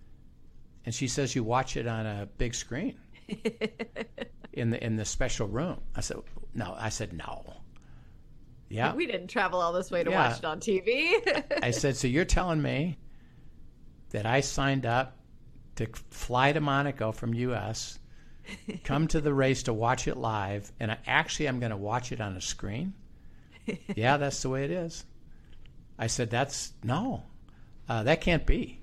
And 0.86 0.96
she 0.96 1.07
says, 1.07 1.36
You 1.36 1.43
watch 1.43 1.77
it 1.77 1.88
on 1.88 2.05
a 2.05 2.27
big 2.38 2.53
screen 2.53 2.98
in 4.53 4.69
the 4.69 4.84
in 4.84 4.96
the 4.96 5.05
special 5.05 5.48
room. 5.48 5.81
I 5.96 6.01
said, 6.01 6.17
No. 6.53 6.75
I 6.77 6.89
said, 6.89 7.13
No. 7.13 7.53
Yeah. 8.70 8.94
We 8.94 9.06
didn't 9.06 9.28
travel 9.28 9.62
all 9.62 9.74
this 9.74 9.92
way 9.92 10.04
to 10.04 10.10
Yeah. 10.10 10.30
watch 10.30 10.40
it 10.40 10.46
on 10.46 10.60
TV. 10.60 11.14
I 11.64 11.72
said, 11.72 11.96
So 11.96 12.08
you're 12.08 12.26
telling 12.26 12.62
me 12.62 12.98
that 14.10 14.26
I 14.26 14.42
signed 14.42 14.86
up 14.86 15.18
to 15.76 15.88
fly 16.12 16.52
to 16.54 16.60
Monaco 16.60 17.12
from 17.12 17.34
US, 17.34 18.00
come 18.84 19.08
to 19.10 19.22
the 19.22 19.34
race 19.34 19.64
to 19.64 19.74
watch 19.74 20.08
it 20.08 20.18
live, 20.18 20.72
and 20.80 20.92
I 20.92 20.98
actually 21.06 21.48
I'm 21.48 21.60
going 21.60 21.72
to 21.72 21.78
watch 21.78 22.12
it 22.12 22.20
on 22.22 22.36
a 22.36 22.42
screen? 22.42 22.94
yeah, 23.96 24.18
that's 24.18 24.42
the 24.42 24.50
way 24.50 24.64
it 24.64 24.72
is. 24.72 25.06
I 26.00 26.08
said, 26.08 26.30
That's 26.30 26.74
no, 26.84 27.24
uh, 27.90 28.04
that 28.04 28.22
can't 28.22 28.46
be. 28.46 28.80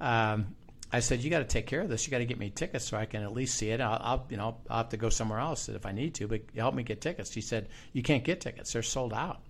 Um, 0.00 0.54
I 0.92 1.00
said, 1.00 1.20
You 1.22 1.30
got 1.30 1.38
to 1.38 1.44
take 1.44 1.66
care 1.66 1.80
of 1.80 1.88
this. 1.88 2.06
You 2.06 2.10
got 2.10 2.18
to 2.18 2.24
get 2.26 2.38
me 2.38 2.50
tickets 2.50 2.84
so 2.86 2.96
I 2.96 3.06
can 3.06 3.22
at 3.22 3.32
least 3.32 3.56
see 3.56 3.70
it. 3.70 3.80
I'll, 3.80 4.00
I'll, 4.00 4.26
you 4.28 4.36
know, 4.36 4.58
I'll 4.68 4.78
have 4.78 4.90
to 4.90 4.96
go 4.96 5.08
somewhere 5.08 5.38
else 5.38 5.68
if 5.68 5.86
I 5.86 5.92
need 5.92 6.14
to, 6.16 6.28
but 6.28 6.42
help 6.54 6.74
me 6.74 6.82
get 6.82 7.00
tickets. 7.00 7.32
She 7.32 7.40
said, 7.40 7.68
You 7.92 8.02
can't 8.02 8.24
get 8.24 8.40
tickets. 8.40 8.72
They're 8.72 8.82
sold 8.82 9.12
out 9.12 9.40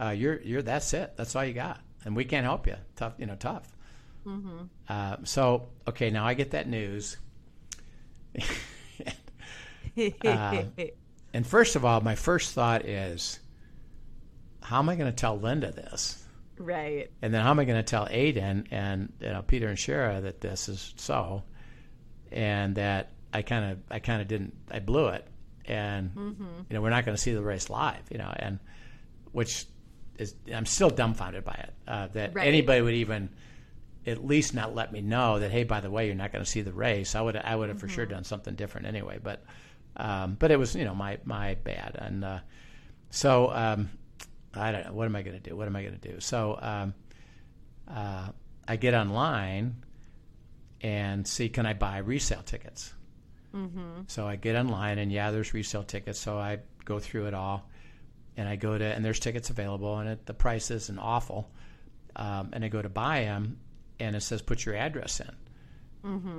uh, 0.00 0.10
you're 0.10 0.40
you're 0.42 0.62
that's 0.62 0.92
it. 0.94 1.14
That's 1.16 1.34
all 1.34 1.44
you 1.44 1.52
got, 1.52 1.80
and 2.04 2.14
we 2.14 2.24
can't 2.24 2.44
help 2.44 2.66
you. 2.66 2.76
Tough, 2.96 3.14
you 3.18 3.26
know, 3.26 3.34
tough. 3.34 3.76
Uh, 4.88 5.16
so 5.24 5.68
okay, 5.88 6.10
now 6.10 6.24
I 6.26 6.34
get 6.34 6.52
that 6.52 6.68
news, 6.68 7.16
Uh, 10.24 10.62
and 11.34 11.44
first 11.44 11.74
of 11.74 11.84
all, 11.84 12.00
my 12.00 12.14
first 12.14 12.52
thought 12.52 12.84
is, 12.86 13.40
how 14.62 14.78
am 14.78 14.88
I 14.88 14.94
going 14.94 15.10
to 15.10 15.16
tell 15.16 15.36
Linda 15.38 15.72
this? 15.72 16.22
Right. 16.58 17.10
And 17.22 17.32
then 17.32 17.42
how 17.42 17.50
am 17.50 17.58
I 17.58 17.64
going 17.64 17.78
to 17.78 17.82
tell 17.88 18.06
Aiden 18.06 18.66
and 18.70 19.12
you 19.20 19.28
know 19.30 19.42
Peter 19.42 19.68
and 19.68 19.76
Shara 19.78 20.22
that 20.22 20.40
this 20.40 20.68
is 20.68 20.94
so, 20.96 21.42
and 22.32 22.74
that 22.76 23.12
I 23.32 23.42
kind 23.42 23.72
of 23.72 23.78
I 23.90 23.98
kind 23.98 24.22
of 24.22 24.28
didn't 24.28 24.54
I 24.70 24.78
blew 24.80 25.08
it, 25.08 25.26
and 25.64 26.10
you 26.16 26.74
know 26.74 26.80
we're 26.82 26.90
not 26.90 27.04
going 27.04 27.16
to 27.16 27.22
see 27.22 27.32
the 27.32 27.42
race 27.42 27.68
live, 27.70 28.02
you 28.10 28.18
know, 28.18 28.32
and 28.36 28.58
which 29.32 29.66
is 30.18 30.34
I'm 30.52 30.66
still 30.66 30.90
dumbfounded 30.90 31.44
by 31.44 31.52
it 31.54 31.74
uh, 31.86 32.08
that 32.08 32.34
Right. 32.34 32.48
anybody 32.48 32.80
would 32.82 32.94
even 32.94 33.30
at 34.06 34.24
least 34.24 34.54
not 34.54 34.74
let 34.74 34.92
me 34.92 35.00
know 35.00 35.38
that 35.38 35.50
hey 35.50 35.64
by 35.64 35.80
the 35.80 35.90
way 35.90 36.06
you're 36.06 36.14
not 36.14 36.32
going 36.32 36.44
to 36.44 36.50
see 36.50 36.62
the 36.62 36.72
race. 36.72 37.14
I 37.14 37.20
would 37.20 37.36
I 37.36 37.54
would 37.54 37.68
have 37.68 37.78
for 37.78 37.88
sure 37.88 38.06
done 38.06 38.24
something 38.24 38.54
different 38.54 38.86
anyway, 38.86 39.18
but 39.22 39.44
um, 39.96 40.36
but 40.38 40.50
it 40.50 40.58
was 40.58 40.74
you 40.74 40.84
know 40.84 40.94
my 40.94 41.18
my 41.24 41.54
bad 41.54 41.96
and 41.98 42.24
uh, 42.24 42.38
so. 43.10 43.50
Um, 43.52 43.90
I 44.54 44.72
don't 44.72 44.86
know. 44.86 44.92
What 44.92 45.06
am 45.06 45.16
I 45.16 45.22
going 45.22 45.40
to 45.40 45.50
do? 45.50 45.56
What 45.56 45.66
am 45.66 45.76
I 45.76 45.82
going 45.82 45.98
to 45.98 46.12
do? 46.12 46.20
So 46.20 46.58
um, 46.60 46.94
uh, 47.88 48.28
I 48.66 48.76
get 48.76 48.94
online 48.94 49.84
and 50.80 51.26
see 51.26 51.48
can 51.48 51.66
I 51.66 51.74
buy 51.74 51.98
resale 51.98 52.42
tickets. 52.42 52.92
Mm-hmm. 53.54 54.02
So 54.06 54.26
I 54.26 54.36
get 54.36 54.56
online 54.56 54.98
and 54.98 55.10
yeah, 55.10 55.30
there's 55.30 55.54
resale 55.54 55.82
tickets. 55.84 56.18
So 56.18 56.38
I 56.38 56.58
go 56.84 56.98
through 56.98 57.26
it 57.26 57.34
all, 57.34 57.68
and 58.36 58.48
I 58.48 58.56
go 58.56 58.76
to 58.78 58.84
and 58.84 59.04
there's 59.04 59.20
tickets 59.20 59.50
available, 59.50 59.98
and 59.98 60.08
it, 60.10 60.26
the 60.26 60.34
price 60.34 60.70
isn't 60.70 60.98
awful. 60.98 61.50
Um, 62.16 62.50
and 62.52 62.64
I 62.64 62.68
go 62.68 62.80
to 62.82 62.88
buy 62.88 63.20
them, 63.24 63.58
and 64.00 64.16
it 64.16 64.22
says 64.22 64.42
put 64.42 64.64
your 64.64 64.74
address 64.76 65.20
in. 65.20 65.30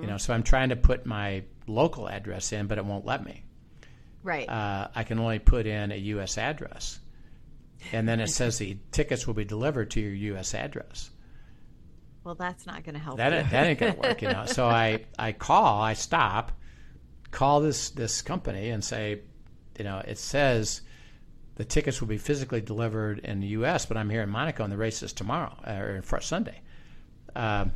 You 0.02 0.08
know, 0.08 0.18
so 0.18 0.34
I'm 0.34 0.44
trying 0.44 0.70
to 0.70 0.76
put 0.76 1.06
my 1.06 1.44
local 1.68 2.08
address 2.10 2.54
in, 2.54 2.68
but 2.68 2.78
it 2.78 2.86
won't 2.86 3.06
let 3.06 3.24
me 3.24 3.44
Right. 4.24 4.48
uh, 4.50 4.88
I 4.96 5.04
can 5.04 5.20
only 5.20 5.40
put 5.40 5.68
in 5.68 5.92
a 5.92 5.96
U.S. 5.96 6.38
address. 6.38 7.00
And 7.92 8.08
then 8.08 8.20
it 8.20 8.28
says 8.28 8.58
the 8.58 8.78
tickets 8.92 9.26
will 9.26 9.34
be 9.34 9.46
delivered 9.46 9.92
to 9.92 10.02
your 10.02 10.14
U.S. 10.14 10.54
address. 10.54 11.10
well, 12.24 12.36
that's 12.36 12.66
not 12.66 12.84
going 12.84 12.96
to 12.96 13.02
help. 13.02 13.18
That 13.18 13.34
ain't, 13.34 13.50
that 13.52 13.68
ain't 13.68 13.80
gonna 13.80 13.96
work, 13.96 14.22
you 14.22 14.28
know. 14.28 14.46
So 14.46 14.68
I, 14.68 15.06
I 15.18 15.32
call, 15.32 15.82
I 15.82 15.94
stop, 15.94 16.52
call 17.32 17.62
this 17.62 17.92
this 17.92 18.22
company 18.22 18.70
and 18.70 18.84
say, 18.84 19.22
you 19.78 19.86
know, 19.86 20.02
it 20.06 20.18
says 20.18 20.82
the 21.56 21.66
tickets 21.66 22.02
will 22.02 22.08
be 22.08 22.18
physically 22.18 22.62
delivered 22.62 23.20
in 23.20 23.40
the 23.40 23.48
U.S., 23.48 23.86
but 23.86 23.98
I'm 23.98 24.10
here 24.10 24.22
in 24.22 24.30
Monaco 24.30 24.64
and 24.64 24.72
the 24.72 24.78
race 24.78 25.02
is 25.04 25.14
tomorrow 25.14 25.56
or 25.66 26.02
Sunday. 26.22 26.62
Um, 27.36 27.72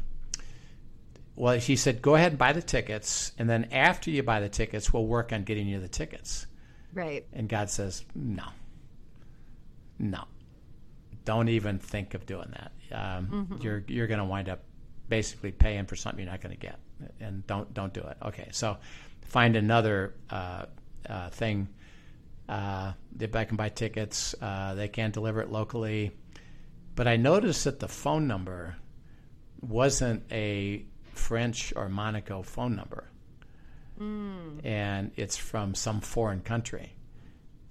well, 1.35 1.59
she 1.59 1.75
said, 1.75 2.01
go 2.01 2.15
ahead 2.15 2.33
and 2.33 2.39
buy 2.39 2.53
the 2.53 2.61
tickets, 2.61 3.31
and 3.39 3.49
then 3.49 3.69
after 3.71 4.11
you 4.11 4.21
buy 4.21 4.39
the 4.39 4.49
tickets, 4.49 4.93
we'll 4.93 5.07
work 5.07 5.33
on 5.33 5.43
getting 5.43 5.67
you 5.67 5.79
the 5.79 5.87
tickets. 5.87 6.45
right. 6.93 7.25
And 7.33 7.49
God 7.49 7.69
says, 7.69 8.05
no, 8.13 8.45
no, 10.03 10.25
don't 11.25 11.49
even 11.49 11.79
think 11.79 12.13
of 12.13 12.25
doing 12.25 12.51
that. 12.51 12.71
Um, 12.91 13.57
You're 13.61 13.83
you're 13.87 14.07
going 14.07 14.19
to 14.19 14.25
wind 14.25 14.49
up 14.49 14.63
basically 15.09 15.51
paying 15.51 15.85
for 15.85 15.95
something 15.95 16.23
you're 16.23 16.31
not 16.31 16.41
going 16.41 16.55
to 16.55 16.59
get, 16.59 16.79
and 17.19 17.45
don't 17.47 17.73
don't 17.73 17.93
do 17.93 18.01
it. 18.01 18.17
Okay, 18.21 18.49
so 18.51 18.77
find 19.21 19.55
another 19.55 20.13
uh, 20.29 20.65
uh, 21.09 21.29
thing. 21.29 21.69
Uh, 22.47 22.91
if 23.19 23.35
I 23.35 23.45
can 23.45 23.55
buy 23.57 23.69
tickets, 23.69 24.35
uh, 24.41 24.75
they 24.75 24.89
can 24.89 25.11
deliver 25.11 25.41
it 25.41 25.49
locally. 25.49 26.11
But 26.95 27.07
I 27.07 27.15
noticed 27.15 27.63
that 27.63 27.79
the 27.79 27.87
phone 27.87 28.27
number 28.27 28.75
wasn't 29.61 30.23
a 30.31 30.85
French 31.13 31.73
or 31.75 31.89
Monaco 31.89 32.43
phone 32.43 32.75
number, 32.75 33.09
and 34.63 35.11
it's 35.15 35.37
from 35.37 35.73
some 35.73 36.01
foreign 36.01 36.41
country 36.41 36.93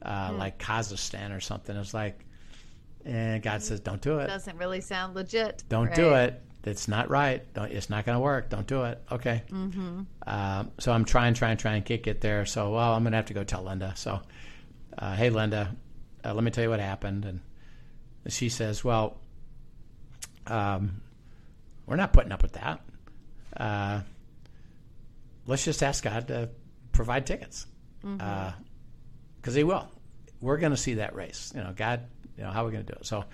uh, 0.04 0.34
like 0.36 0.58
Kazakhstan 0.58 1.36
or 1.36 1.40
something. 1.40 1.76
It's 1.76 1.94
like, 1.94 2.24
and 3.04 3.42
God 3.42 3.62
says, 3.62 3.80
don't 3.80 4.00
do 4.00 4.18
it. 4.18 4.26
Doesn't 4.26 4.56
really 4.58 4.80
sound 4.80 5.14
legit. 5.14 5.64
Don't 5.68 5.94
do 5.94 6.14
it. 6.14 6.40
It's 6.64 6.86
not 6.86 7.10
right. 7.10 7.42
Don't, 7.54 7.72
it's 7.72 7.90
not 7.90 8.06
going 8.06 8.14
to 8.14 8.20
work. 8.20 8.48
Don't 8.48 8.66
do 8.66 8.84
it. 8.84 9.02
Okay. 9.10 9.42
Mm-hmm. 9.50 10.02
Uh, 10.24 10.64
so 10.78 10.92
I'm 10.92 11.04
trying, 11.04 11.34
trying, 11.34 11.56
trying, 11.56 11.82
can't 11.82 12.02
get 12.02 12.20
there. 12.20 12.46
So, 12.46 12.70
well, 12.70 12.92
I'm 12.94 13.02
going 13.02 13.10
to 13.10 13.16
have 13.16 13.26
to 13.26 13.34
go 13.34 13.42
tell 13.42 13.64
Linda. 13.64 13.94
So, 13.96 14.20
uh, 14.96 15.16
hey, 15.16 15.30
Linda, 15.30 15.74
uh, 16.24 16.32
let 16.32 16.44
me 16.44 16.52
tell 16.52 16.62
you 16.62 16.70
what 16.70 16.78
happened. 16.78 17.24
And 17.24 17.40
she 18.28 18.48
says, 18.48 18.84
well, 18.84 19.18
um, 20.46 21.00
we're 21.86 21.96
not 21.96 22.12
putting 22.12 22.30
up 22.30 22.42
with 22.42 22.52
that. 22.52 22.80
Uh, 23.56 24.02
let's 25.46 25.64
just 25.64 25.82
ask 25.82 26.04
God 26.04 26.28
to 26.28 26.48
provide 26.92 27.26
tickets. 27.26 27.66
Because 28.00 29.54
He 29.54 29.64
will. 29.64 29.88
We're 30.42 30.58
going 30.58 30.72
to 30.72 30.76
see 30.76 30.94
that 30.94 31.14
race. 31.14 31.52
You 31.54 31.62
know, 31.62 31.72
God, 31.74 32.02
you 32.36 32.42
know, 32.44 32.50
how 32.50 32.62
are 32.64 32.66
we 32.66 32.72
going 32.72 32.84
to 32.84 32.92
do 32.92 32.98
it? 32.98 33.06
So 33.06 33.24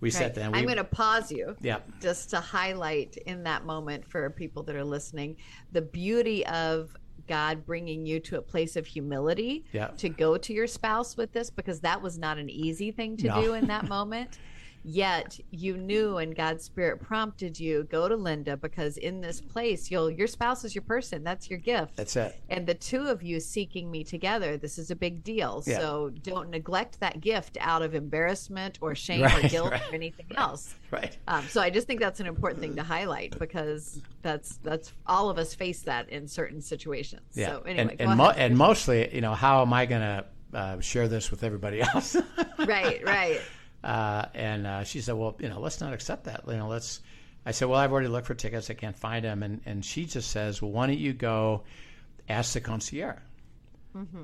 we 0.00 0.08
Right. 0.08 0.12
sat 0.12 0.36
and 0.36 0.52
we, 0.52 0.58
I'm 0.58 0.64
going 0.64 0.76
to 0.76 0.84
pause 0.84 1.32
you. 1.32 1.56
Yeah. 1.62 1.78
Just 2.02 2.30
to 2.30 2.40
highlight 2.40 3.16
in 3.26 3.44
that 3.44 3.64
moment 3.64 4.04
for 4.04 4.28
people 4.30 4.62
that 4.64 4.76
are 4.76 4.84
listening 4.84 5.36
the 5.72 5.82
beauty 5.82 6.44
of 6.46 6.94
God 7.28 7.64
bringing 7.66 8.06
you 8.06 8.20
to 8.20 8.38
a 8.38 8.42
place 8.42 8.74
of 8.76 8.86
humility 8.86 9.64
Yeah. 9.72 9.88
to 9.98 10.08
go 10.08 10.36
to 10.38 10.52
your 10.52 10.66
spouse 10.66 11.16
with 11.16 11.32
this 11.32 11.50
because 11.50 11.80
that 11.80 12.00
was 12.02 12.18
not 12.18 12.38
an 12.38 12.48
easy 12.50 12.90
thing 12.90 13.16
to 13.18 13.28
No. 13.28 13.42
do 13.42 13.54
in 13.54 13.66
that 13.74 13.88
moment. 13.88 14.38
Yet 14.84 15.38
you 15.50 15.76
knew 15.76 16.18
and 16.18 16.34
God's 16.34 16.64
spirit 16.64 17.00
prompted 17.00 17.58
you 17.60 17.84
go 17.90 18.08
to 18.08 18.16
Linda 18.16 18.56
because 18.56 18.96
in 18.96 19.20
this 19.20 19.40
place 19.40 19.90
you'll 19.90 20.10
your 20.10 20.26
spouse 20.26 20.64
is 20.64 20.74
your 20.74 20.82
person 20.82 21.22
that's 21.24 21.50
your 21.50 21.58
gift 21.58 21.96
That's 21.96 22.16
it. 22.16 22.40
and 22.48 22.66
the 22.66 22.74
two 22.74 23.02
of 23.06 23.22
you 23.22 23.40
seeking 23.40 23.90
me 23.90 24.04
together 24.04 24.56
this 24.56 24.78
is 24.78 24.90
a 24.90 24.96
big 24.96 25.22
deal 25.24 25.62
Yeah. 25.66 25.78
so 25.78 26.10
don't 26.22 26.50
neglect 26.50 27.00
that 27.00 27.20
gift 27.20 27.58
out 27.60 27.82
of 27.82 27.94
embarrassment 27.94 28.78
or 28.80 28.94
shame 28.94 29.24
or 29.24 29.42
guilt 29.48 29.72
right, 29.72 29.82
or 29.90 29.94
anything 29.94 30.26
else 30.36 30.74
Right. 30.90 31.16
um, 31.28 31.44
so 31.48 31.60
i 31.60 31.68
just 31.70 31.86
think 31.86 32.00
that's 32.00 32.20
an 32.20 32.26
important 32.26 32.60
thing 32.62 32.76
to 32.76 32.82
highlight 32.82 33.38
because 33.38 34.00
that's 34.22 34.56
that's 34.58 34.92
all 35.06 35.28
of 35.28 35.38
us 35.38 35.54
face 35.54 35.82
that 35.82 36.08
in 36.08 36.26
certain 36.26 36.60
situations 36.62 37.22
Yeah. 37.34 37.48
so 37.48 37.60
anyway 37.66 37.96
and 37.98 38.08
and, 38.10 38.16
mo- 38.18 38.30
and 38.30 38.56
mostly, 38.56 39.14
you 39.14 39.20
know, 39.20 39.34
how 39.34 39.60
am 39.62 39.72
I 39.72 39.86
going 39.86 40.00
to 40.02 40.24
uh, 40.54 40.80
share 40.80 41.08
this 41.08 41.30
with 41.30 41.44
everybody 41.44 41.80
else? 41.82 42.16
right 42.58 43.04
right 43.04 43.40
Uh, 43.82 44.26
and 44.34 44.66
uh, 44.66 44.84
she 44.84 45.00
said, 45.00 45.14
"Well, 45.14 45.36
you 45.38 45.48
know, 45.48 45.60
let's 45.60 45.80
not 45.80 45.92
accept 45.92 46.24
that. 46.24 46.42
You 46.46 46.56
know, 46.56 46.68
let's." 46.68 47.00
I 47.46 47.52
said, 47.52 47.68
"Well, 47.68 47.78
I've 47.78 47.92
already 47.92 48.08
looked 48.08 48.26
for 48.26 48.34
tickets. 48.34 48.70
I 48.70 48.74
can't 48.74 48.98
find 48.98 49.24
them." 49.24 49.42
And 49.42 49.60
and 49.66 49.84
she 49.84 50.04
just 50.04 50.30
says, 50.30 50.60
"Well, 50.60 50.72
why 50.72 50.86
don't 50.88 50.98
you 50.98 51.12
go 51.12 51.62
ask 52.28 52.52
the 52.54 52.60
concierge 52.60 53.18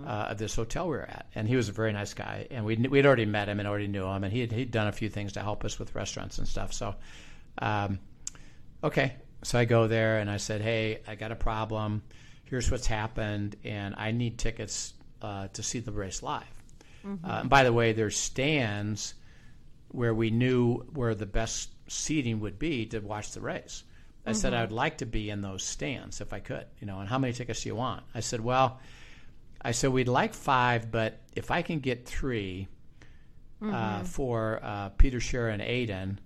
uh, 0.06 0.08
of 0.30 0.38
this 0.38 0.56
hotel 0.56 0.86
we 0.86 0.96
were 0.96 1.02
at?" 1.02 1.26
And 1.34 1.46
he 1.46 1.54
was 1.54 1.68
a 1.68 1.72
very 1.72 1.92
nice 1.92 2.14
guy, 2.14 2.48
and 2.50 2.64
we 2.64 2.76
we'd 2.76 3.06
already 3.06 3.26
met 3.26 3.48
him 3.48 3.60
and 3.60 3.68
already 3.68 3.86
knew 3.86 4.04
him, 4.04 4.24
and 4.24 4.32
he 4.32 4.40
had, 4.40 4.50
he'd 4.52 4.72
done 4.72 4.88
a 4.88 4.92
few 4.92 5.08
things 5.08 5.34
to 5.34 5.40
help 5.40 5.64
us 5.64 5.78
with 5.78 5.94
restaurants 5.94 6.38
and 6.38 6.48
stuff. 6.48 6.72
So, 6.72 6.96
um, 7.58 8.00
okay, 8.82 9.14
so 9.42 9.58
I 9.58 9.66
go 9.66 9.86
there 9.86 10.18
and 10.18 10.28
I 10.28 10.38
said, 10.38 10.62
"Hey, 10.62 11.00
I 11.06 11.14
got 11.14 11.30
a 11.30 11.36
problem. 11.36 12.02
Here's 12.44 12.70
what's 12.70 12.88
happened, 12.88 13.54
and 13.62 13.94
I 13.96 14.10
need 14.10 14.36
tickets 14.36 14.94
uh, 15.22 15.46
to 15.52 15.62
see 15.62 15.78
the 15.78 15.92
race 15.92 16.24
live." 16.24 16.42
Uh, 17.24 17.40
and 17.42 17.50
by 17.50 17.62
the 17.62 17.72
way, 17.72 17.92
there's 17.92 18.18
stands 18.18 19.14
where 19.94 20.12
we 20.14 20.30
knew 20.30 20.78
where 20.92 21.14
the 21.14 21.26
best 21.26 21.70
seating 21.88 22.40
would 22.40 22.58
be 22.58 22.86
to 22.86 22.98
watch 23.00 23.30
the 23.32 23.40
race. 23.40 23.84
I 24.26 24.32
said 24.32 24.54
I 24.54 24.62
would 24.62 24.72
like 24.72 24.98
to 24.98 25.06
be 25.06 25.28
in 25.28 25.42
those 25.42 25.62
stands 25.62 26.22
if 26.22 26.32
I 26.32 26.40
could, 26.40 26.64
you 26.80 26.86
know. 26.86 26.98
And 27.00 27.08
how 27.08 27.18
many 27.18 27.34
tickets 27.34 27.62
do 27.62 27.68
you 27.68 27.74
want? 27.76 28.04
I 28.14 28.20
said, 28.20 28.40
well, 28.40 28.80
I 29.60 29.72
said 29.72 29.90
we'd 29.92 30.08
like 30.08 30.32
five, 30.32 30.90
but 30.90 31.20
if 31.36 31.50
I 31.50 31.60
can 31.60 31.80
get 31.80 32.06
3 32.06 32.66
uh, 33.62 34.02
for 34.04 34.60
uh, 34.62 34.88
Peter, 34.96 35.18
Shara, 35.18 35.52
and 35.52 35.62
Aiden, 35.62 36.16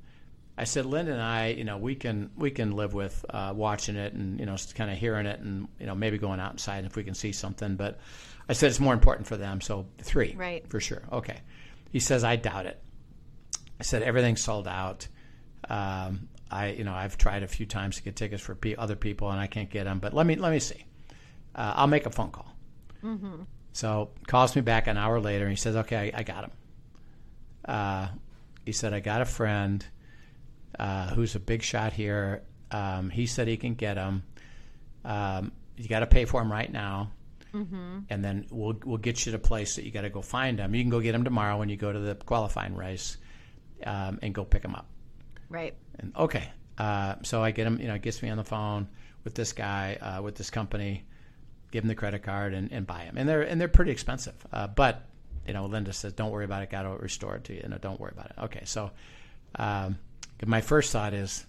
I 0.57 0.65
said 0.65 0.87
Linda 0.87 1.13
and 1.13 1.21
I, 1.23 1.49
you 1.49 1.65
know, 1.65 1.77
we 1.79 1.95
can 1.95 2.31
we 2.37 2.51
can 2.51 2.73
live 2.73 2.95
with 2.95 3.25
uh, 3.31 3.53
watching 3.55 3.97
it 3.97 4.13
and 4.13 4.41
you 4.41 4.47
know, 4.47 4.57
kind 4.75 4.91
of 4.91 4.97
hearing 4.99 5.27
it 5.27 5.39
and 5.41 5.69
you 5.79 5.87
know 5.87 5.95
maybe 5.95 6.19
going 6.19 6.41
outside 6.41 6.85
if 6.85 6.97
we 6.97 7.05
can 7.05 7.15
see 7.15 7.31
something. 7.33 7.77
But 7.77 7.99
I 8.49 8.53
said 8.55 8.71
it's 8.71 8.81
more 8.81 8.95
important 8.95 9.27
for 9.29 9.37
them, 9.37 9.61
so 9.61 9.87
three, 9.99 10.35
Right. 10.37 10.69
for 10.69 10.81
sure. 10.81 11.03
Okay. 11.13 11.39
He 11.91 12.01
says 12.01 12.25
I 12.25 12.37
doubt 12.37 12.67
it. 12.67 12.81
I 13.81 13.83
said 13.85 14.03
everything's 14.03 14.43
sold 14.43 14.67
out. 14.69 15.07
Um, 15.69 16.29
I, 16.51 16.71
you 16.71 16.85
know, 16.85 16.95
I've 16.95 17.19
tried 17.19 17.43
a 17.43 17.49
few 17.49 17.67
times 17.67 17.97
to 17.97 18.03
get 18.03 18.17
tickets 18.17 18.43
for 18.43 18.55
pe- 18.55 18.75
other 18.77 18.97
people, 18.97 19.31
and 19.31 19.39
I 19.41 19.47
can't 19.47 19.71
get 19.71 19.85
them. 19.85 19.99
But 19.99 20.15
let 20.15 20.27
me 20.27 20.37
let 20.37 20.51
me 20.53 20.59
see. 20.59 20.85
Uh, 21.55 21.75
I'll 21.77 21.87
make 21.87 22.07
a 22.07 22.11
phone 22.11 22.31
call. 22.31 22.55
So 23.73 24.11
calls 24.27 24.57
me 24.57 24.63
back 24.63 24.87
an 24.87 24.97
hour 24.97 25.21
later, 25.21 25.45
and 25.45 25.53
he 25.53 25.57
says, 25.57 25.77
"Okay, 25.77 26.13
I, 26.15 26.21
I 26.21 26.23
got 26.23 26.45
him." 26.45 26.51
Uh, 27.65 28.09
he 28.65 28.73
said, 28.73 28.93
"I 28.95 29.01
got 29.01 29.21
a 29.21 29.25
friend 29.27 29.85
uh, 30.79 31.09
who's 31.11 31.35
a 31.35 31.41
big 31.41 31.63
shot 31.63 31.93
here. 31.93 32.43
Um, 32.71 33.11
he 33.11 33.27
said 33.27 33.47
he 33.49 33.57
can 33.57 33.75
get 33.75 33.97
him. 33.97 34.23
Um, 35.05 35.53
you 35.77 35.89
got 35.89 36.01
to 36.01 36.07
pay 36.07 36.25
for 36.25 36.41
him 36.43 36.51
right 36.51 36.71
now." 36.73 37.13
and 38.11 38.23
then 38.23 38.47
we'll 38.51 38.77
we'll 38.85 38.99
get 38.99 39.25
you 39.25 39.33
to 39.33 39.37
a 39.37 39.41
place 39.41 39.77
that 39.77 39.85
you 39.85 39.91
got 39.91 40.03
to 40.03 40.11
go 40.11 40.21
find 40.23 40.59
them. 40.59 40.75
You 40.75 40.83
can 40.83 40.91
go 40.91 41.01
get 41.01 41.13
them 41.13 41.25
tomorrow 41.25 41.57
when 41.59 41.69
you 41.71 41.77
go 41.77 41.91
to 41.91 41.99
the 41.99 42.15
qualifying 42.15 42.75
race, 42.77 43.17
um, 43.85 44.19
and 44.23 44.35
go 44.35 44.45
pick 44.45 44.63
them 44.63 44.75
up. 44.75 44.87
Right. 45.49 45.75
And 45.99 46.15
okay, 46.17 46.51
uh, 46.77 47.17
so 47.23 47.43
I 47.43 47.51
get 47.51 47.67
him. 47.67 47.81
You 47.81 47.89
know, 47.89 47.99
gets 47.99 48.23
me 48.23 48.31
on 48.31 48.37
the 48.37 48.45
phone 48.45 48.89
with 49.25 49.35
this 49.35 49.53
guy 49.53 49.99
uh, 50.01 50.23
with 50.23 50.35
this 50.35 50.51
company, 50.51 51.05
give 51.71 51.85
him 51.85 51.89
the 51.89 51.95
credit 51.95 52.23
card 52.23 52.55
and, 52.55 52.73
and 52.73 52.87
buy 52.87 53.05
them. 53.05 53.17
And 53.17 53.29
they're 53.29 53.43
and 53.43 53.61
they're 53.61 53.69
pretty 53.69 53.91
expensive. 53.91 54.35
Uh, 54.53 54.67
but 54.67 55.07
you 55.47 55.55
know, 55.55 55.67
Linda 55.67 55.93
says, 55.93 56.13
"Don't 56.13 56.31
worry 56.31 56.45
about 56.45 56.63
it. 56.63 56.71
Got 56.71 56.83
to 56.83 56.91
restore 56.91 57.37
it 57.37 57.45
to 57.45 57.55
you. 57.55 57.65
No, 57.69 57.79
don't 57.79 57.99
worry 57.99 58.13
about 58.13 58.27
it." 58.27 58.43
Okay, 58.45 58.63
so 58.65 58.91
um, 59.57 59.99
my 60.45 60.61
first 60.61 60.93
thought 60.93 61.15
is, 61.15 61.45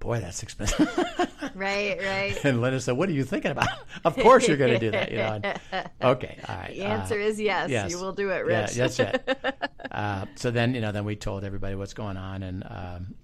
boy, 0.00 0.20
that's 0.20 0.42
expensive. 0.42 0.88
Right. 1.54 1.98
Right. 1.98 2.38
and 2.44 2.60
Linda 2.60 2.80
said, 2.80 2.96
"What 2.96 3.08
are 3.08 3.12
you 3.12 3.24
thinking 3.24 3.50
about? 3.50 3.68
of 4.04 4.16
course 4.16 4.46
you're 4.48 4.56
going 4.56 4.72
to 4.72 4.78
do 4.78 4.90
that." 4.92 5.10
You 5.10 5.16
know. 5.18 5.40
And, 5.42 5.90
okay, 6.02 6.38
all 6.48 6.56
right. 6.56 6.74
The 6.74 6.84
answer 6.84 7.18
is 7.18 7.40
yes, 7.40 7.70
yes. 7.70 7.90
You 7.90 7.98
will 7.98 8.12
do 8.12 8.30
it, 8.30 8.44
Yeah, 8.48 8.62
Rich. 8.62 8.74
that's 8.74 8.98
it. 9.00 9.38
uh, 9.90 10.26
so 10.36 10.50
then, 10.50 10.74
you 10.74 10.80
know, 10.80 10.92
then 10.92 11.04
we 11.04 11.16
told 11.16 11.44
everybody 11.44 11.74
what's 11.74 11.94
going 11.94 12.16
on, 12.16 12.42
and 12.42 12.64
um, 12.68 13.14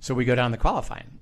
so 0.00 0.14
we 0.14 0.24
go 0.24 0.34
down 0.34 0.50
the 0.50 0.56
qualifying, 0.58 1.18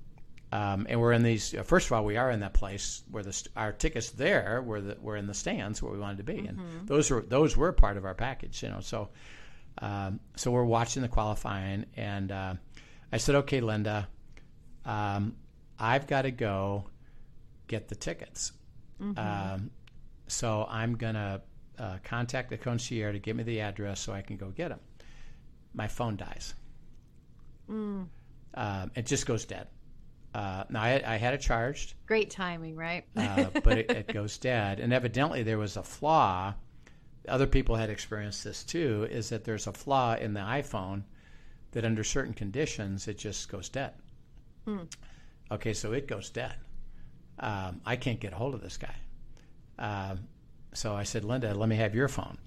um, 0.51 0.85
and 0.89 0.99
we're 0.99 1.11
in 1.13 1.23
these. 1.23 1.53
uh, 1.53 1.63
First 1.63 1.87
of 1.87 1.93
all, 1.93 2.05
we 2.05 2.17
are 2.17 2.31
in 2.31 2.39
that 2.41 2.53
place 2.53 3.03
where 3.11 3.23
the 3.23 3.33
st- 3.33 3.51
our 3.55 3.71
tickets 3.71 4.11
there 4.11 4.61
were 4.61 4.81
the, 4.81 4.97
were 5.01 5.15
in 5.17 5.27
the 5.27 5.33
stands 5.33 5.81
where 5.81 5.91
we 5.91 5.99
wanted 5.99 6.17
to 6.17 6.23
be, 6.23 6.37
and 6.47 6.59
those 6.87 7.09
were 7.11 7.21
those 7.21 7.57
were 7.57 7.71
part 7.73 7.97
of 7.97 8.05
our 8.05 8.13
package, 8.15 8.63
you 8.63 8.69
know. 8.69 8.79
So, 8.79 9.09
um, 9.79 10.19
so 10.35 10.51
we're 10.51 10.63
watching 10.63 11.01
the 11.01 11.07
qualifying, 11.09 11.85
and 11.95 12.31
uh, 12.31 12.53
I 13.11 13.17
said, 13.17 13.35
"Okay, 13.35 13.59
Linda, 13.61 14.07
um, 14.85 15.35
I've 15.79 16.07
got 16.07 16.23
to 16.23 16.31
go 16.31 16.85
get 17.67 17.87
the 17.87 17.95
tickets." 17.95 18.51
Um, 18.99 19.71
so 20.27 20.65
I'm 20.69 20.95
gonna 20.95 21.41
uh, 21.77 21.97
contact 22.03 22.49
the 22.49 22.57
concierge 22.57 23.13
to 23.13 23.19
give 23.19 23.35
me 23.35 23.43
the 23.43 23.61
address 23.61 23.99
so 23.99 24.11
I 24.13 24.21
can 24.21 24.37
go 24.37 24.49
get 24.49 24.69
them. 24.69 24.79
My 25.73 25.87
phone 25.87 26.15
dies. 26.17 26.53
Um, 27.69 28.91
it 28.95 29.05
just 29.05 29.25
goes 29.25 29.45
dead. 29.45 29.67
Uh, 30.33 30.63
now 30.69 30.81
I, 30.81 31.01
I 31.05 31.15
had 31.17 31.33
it 31.33 31.41
charged, 31.41 31.93
Great 32.05 32.29
timing, 32.29 32.75
right? 32.75 33.05
uh, 33.15 33.45
but 33.63 33.77
it, 33.77 33.91
it 33.91 34.07
goes 34.13 34.37
dead. 34.37 34.79
And 34.79 34.93
evidently 34.93 35.43
there 35.43 35.57
was 35.57 35.77
a 35.77 35.83
flaw. 35.83 36.53
Other 37.27 37.47
people 37.47 37.75
had 37.75 37.89
experienced 37.89 38.43
this 38.43 38.63
too. 38.63 39.07
Is 39.11 39.29
that 39.29 39.43
there's 39.43 39.67
a 39.67 39.73
flaw 39.73 40.15
in 40.15 40.33
the 40.33 40.39
iPhone 40.41 41.03
that 41.71 41.85
under 41.85 42.03
certain 42.03 42.33
conditions 42.33 43.07
it 43.07 43.17
just 43.17 43.49
goes 43.49 43.69
dead. 43.69 43.93
Okay, 45.51 45.73
so 45.73 45.93
it 45.93 46.07
goes 46.07 46.29
dead. 46.29 46.55
Um, 47.39 47.81
I 47.85 47.95
can't 47.95 48.19
get 48.19 48.33
a 48.33 48.35
hold 48.35 48.53
of 48.53 48.61
this 48.61 48.77
guy. 48.77 48.95
Um, 49.79 50.27
so 50.73 50.95
I 50.95 51.03
said, 51.03 51.23
Linda, 51.23 51.53
let 51.53 51.69
me 51.69 51.75
have 51.77 51.95
your 51.95 52.07
phone. 52.07 52.37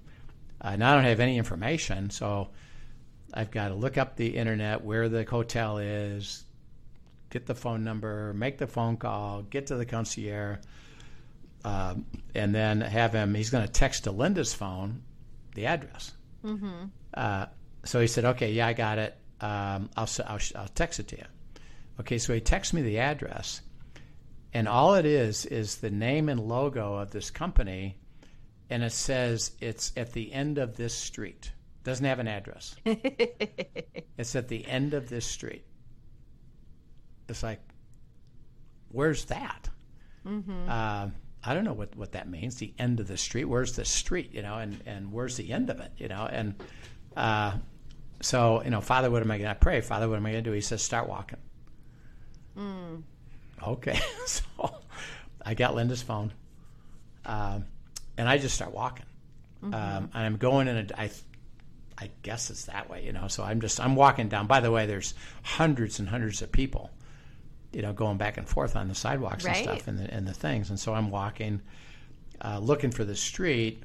Uh, 0.59 0.75
now 0.75 0.91
I 0.91 0.95
don't 0.95 1.05
have 1.05 1.19
any 1.19 1.37
information, 1.37 2.09
so 2.09 2.49
I've 3.33 3.51
got 3.51 3.69
to 3.69 3.73
look 3.73 3.97
up 3.97 4.15
the 4.15 4.37
internet 4.37 4.83
where 4.83 5.09
the 5.09 5.23
hotel 5.23 5.79
is, 5.79 6.43
get 7.29 7.45
the 7.45 7.55
phone 7.55 7.83
number, 7.83 8.33
make 8.33 8.57
the 8.57 8.67
phone 8.67 8.97
call, 8.97 9.41
get 9.43 9.67
to 9.67 9.75
the 9.75 9.85
concierge, 9.85 10.57
um, 11.63 12.05
and 12.35 12.53
then 12.53 12.81
have 12.81 13.13
him. 13.13 13.33
He's 13.33 13.49
going 13.49 13.65
to 13.65 13.71
text 13.71 14.03
to 14.03 14.11
Linda's 14.11 14.53
phone 14.53 15.01
the 15.55 15.65
address. 15.65 16.11
Mm-hmm. 16.43 16.85
Uh, 17.13 17.45
so 17.83 17.99
he 17.99 18.07
said, 18.07 18.25
"Okay, 18.25 18.51
yeah, 18.51 18.67
I 18.67 18.73
got 18.73 18.97
it. 18.97 19.17
Um, 19.39 19.89
I'll, 19.95 20.09
I'll 20.25 20.39
I'll 20.55 20.67
text 20.75 20.99
it 20.99 21.07
to 21.09 21.17
you." 21.17 21.25
Okay, 21.99 22.17
so 22.17 22.33
he 22.33 22.39
texts 22.39 22.73
me 22.73 22.81
the 22.81 22.99
address, 22.99 23.61
and 24.53 24.67
all 24.67 24.95
it 24.95 25.05
is 25.05 25.45
is 25.45 25.77
the 25.77 25.91
name 25.91 26.29
and 26.29 26.39
logo 26.39 26.95
of 26.95 27.11
this 27.11 27.29
company, 27.29 27.97
and 28.69 28.83
it 28.83 28.91
says 28.91 29.51
it's 29.59 29.91
at 29.95 30.13
the 30.13 30.31
end 30.33 30.57
of 30.57 30.77
this 30.77 30.93
street. 30.95 31.51
Doesn't 31.83 32.05
have 32.05 32.19
an 32.19 32.27
address. 32.27 32.75
it's 32.85 34.35
at 34.35 34.47
the 34.47 34.65
end 34.67 34.93
of 34.93 35.09
this 35.09 35.25
street. 35.25 35.65
It's 37.27 37.43
like, 37.43 37.59
where's 38.89 39.25
that? 39.25 39.69
Uh, 40.69 41.09
I 41.43 41.53
don't 41.53 41.63
know 41.63 41.73
what, 41.73 41.95
what 41.95 42.11
that 42.11 42.29
means. 42.29 42.55
The 42.55 42.73
end 42.77 42.99
of 42.99 43.07
the 43.07 43.17
street. 43.17 43.45
Where's 43.45 43.75
the 43.75 43.85
street? 43.85 44.33
You 44.33 44.43
know, 44.43 44.55
and, 44.55 44.79
and 44.85 45.11
where's 45.11 45.37
the 45.37 45.51
end 45.51 45.69
of 45.69 45.79
it? 45.79 45.91
You 45.97 46.07
know, 46.07 46.27
and 46.31 46.55
uh, 47.17 47.53
so 48.21 48.61
you 48.63 48.69
know, 48.69 48.81
Father, 48.81 49.09
what 49.09 49.23
am 49.23 49.31
I 49.31 49.37
going 49.37 49.49
to 49.49 49.59
pray? 49.59 49.81
Father, 49.81 50.07
what 50.07 50.17
am 50.17 50.25
I 50.25 50.31
going 50.31 50.43
to 50.43 50.49
do? 50.49 50.53
He 50.53 50.61
says, 50.61 50.83
start 50.83 51.09
walking. 51.09 51.39
Okay, 53.65 53.99
so 54.25 54.41
I 55.45 55.53
got 55.53 55.75
Linda's 55.75 56.01
phone, 56.01 56.33
um, 57.25 57.65
and 58.17 58.27
I 58.27 58.37
just 58.37 58.55
start 58.55 58.73
walking. 58.73 59.05
Um, 59.63 59.73
and 59.73 60.09
I'm 60.13 60.37
going 60.37 60.67
in 60.67 60.77
a. 60.77 60.85
I, 60.99 61.11
I 61.97 62.09
guess 62.23 62.49
it's 62.49 62.65
that 62.65 62.89
way, 62.89 63.05
you 63.05 63.11
know. 63.13 63.27
So 63.27 63.43
I'm 63.43 63.61
just 63.61 63.79
I'm 63.79 63.95
walking 63.95 64.27
down. 64.27 64.47
By 64.47 64.59
the 64.59 64.71
way, 64.71 64.87
there's 64.87 65.13
hundreds 65.43 65.99
and 65.99 66.09
hundreds 66.09 66.41
of 66.41 66.51
people, 66.51 66.89
you 67.71 67.83
know, 67.83 67.93
going 67.93 68.17
back 68.17 68.37
and 68.37 68.49
forth 68.49 68.75
on 68.75 68.87
the 68.87 68.95
sidewalks 68.95 69.45
Right. 69.45 69.57
and 69.57 69.63
stuff 69.63 69.87
and 69.87 69.99
the 69.99 70.11
and 70.11 70.27
the 70.27 70.33
things. 70.33 70.71
And 70.71 70.79
so 70.79 70.95
I'm 70.95 71.11
walking, 71.11 71.61
uh, 72.43 72.57
looking 72.57 72.89
for 72.89 73.05
the 73.05 73.15
street, 73.15 73.83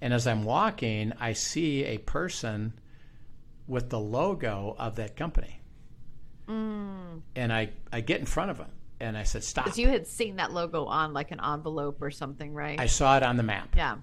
and 0.00 0.14
as 0.14 0.28
I'm 0.28 0.44
walking, 0.44 1.12
I 1.18 1.32
see 1.32 1.84
a 1.86 1.98
person 1.98 2.72
with 3.66 3.90
the 3.90 3.98
logo 3.98 4.76
of 4.78 4.94
that 4.96 5.16
company, 5.16 5.60
and 6.46 7.52
I 7.52 7.70
I 7.92 8.00
get 8.00 8.20
in 8.20 8.26
front 8.26 8.52
of 8.52 8.58
him 8.58 8.70
and 9.00 9.16
I 9.16 9.22
said, 9.24 9.44
"Stop!" 9.44 9.64
Because 9.64 9.78
you 9.78 9.88
had 9.88 10.06
seen 10.06 10.36
that 10.36 10.52
logo 10.52 10.84
on 10.84 11.12
like 11.12 11.30
an 11.30 11.40
envelope 11.44 12.00
or 12.00 12.10
something, 12.10 12.52
right? 12.54 12.78
I 12.80 12.86
saw 12.86 13.16
it 13.16 13.22
on 13.22 13.36
the 13.36 13.42
map. 13.42 13.74
yeah. 13.76 13.96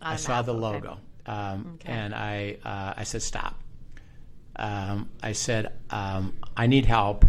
I 0.00 0.16
saw 0.16 0.42
the 0.42 0.52
logo, 0.52 0.98
um, 1.26 1.78
and 1.84 2.12
I 2.14 2.56
uh, 2.64 2.94
I 2.96 3.04
said 3.04 3.22
stop. 3.22 3.60
Um, 4.56 5.10
I 5.22 5.32
said 5.32 5.72
um, 5.90 6.34
I 6.56 6.66
need 6.66 6.86
help. 6.86 7.24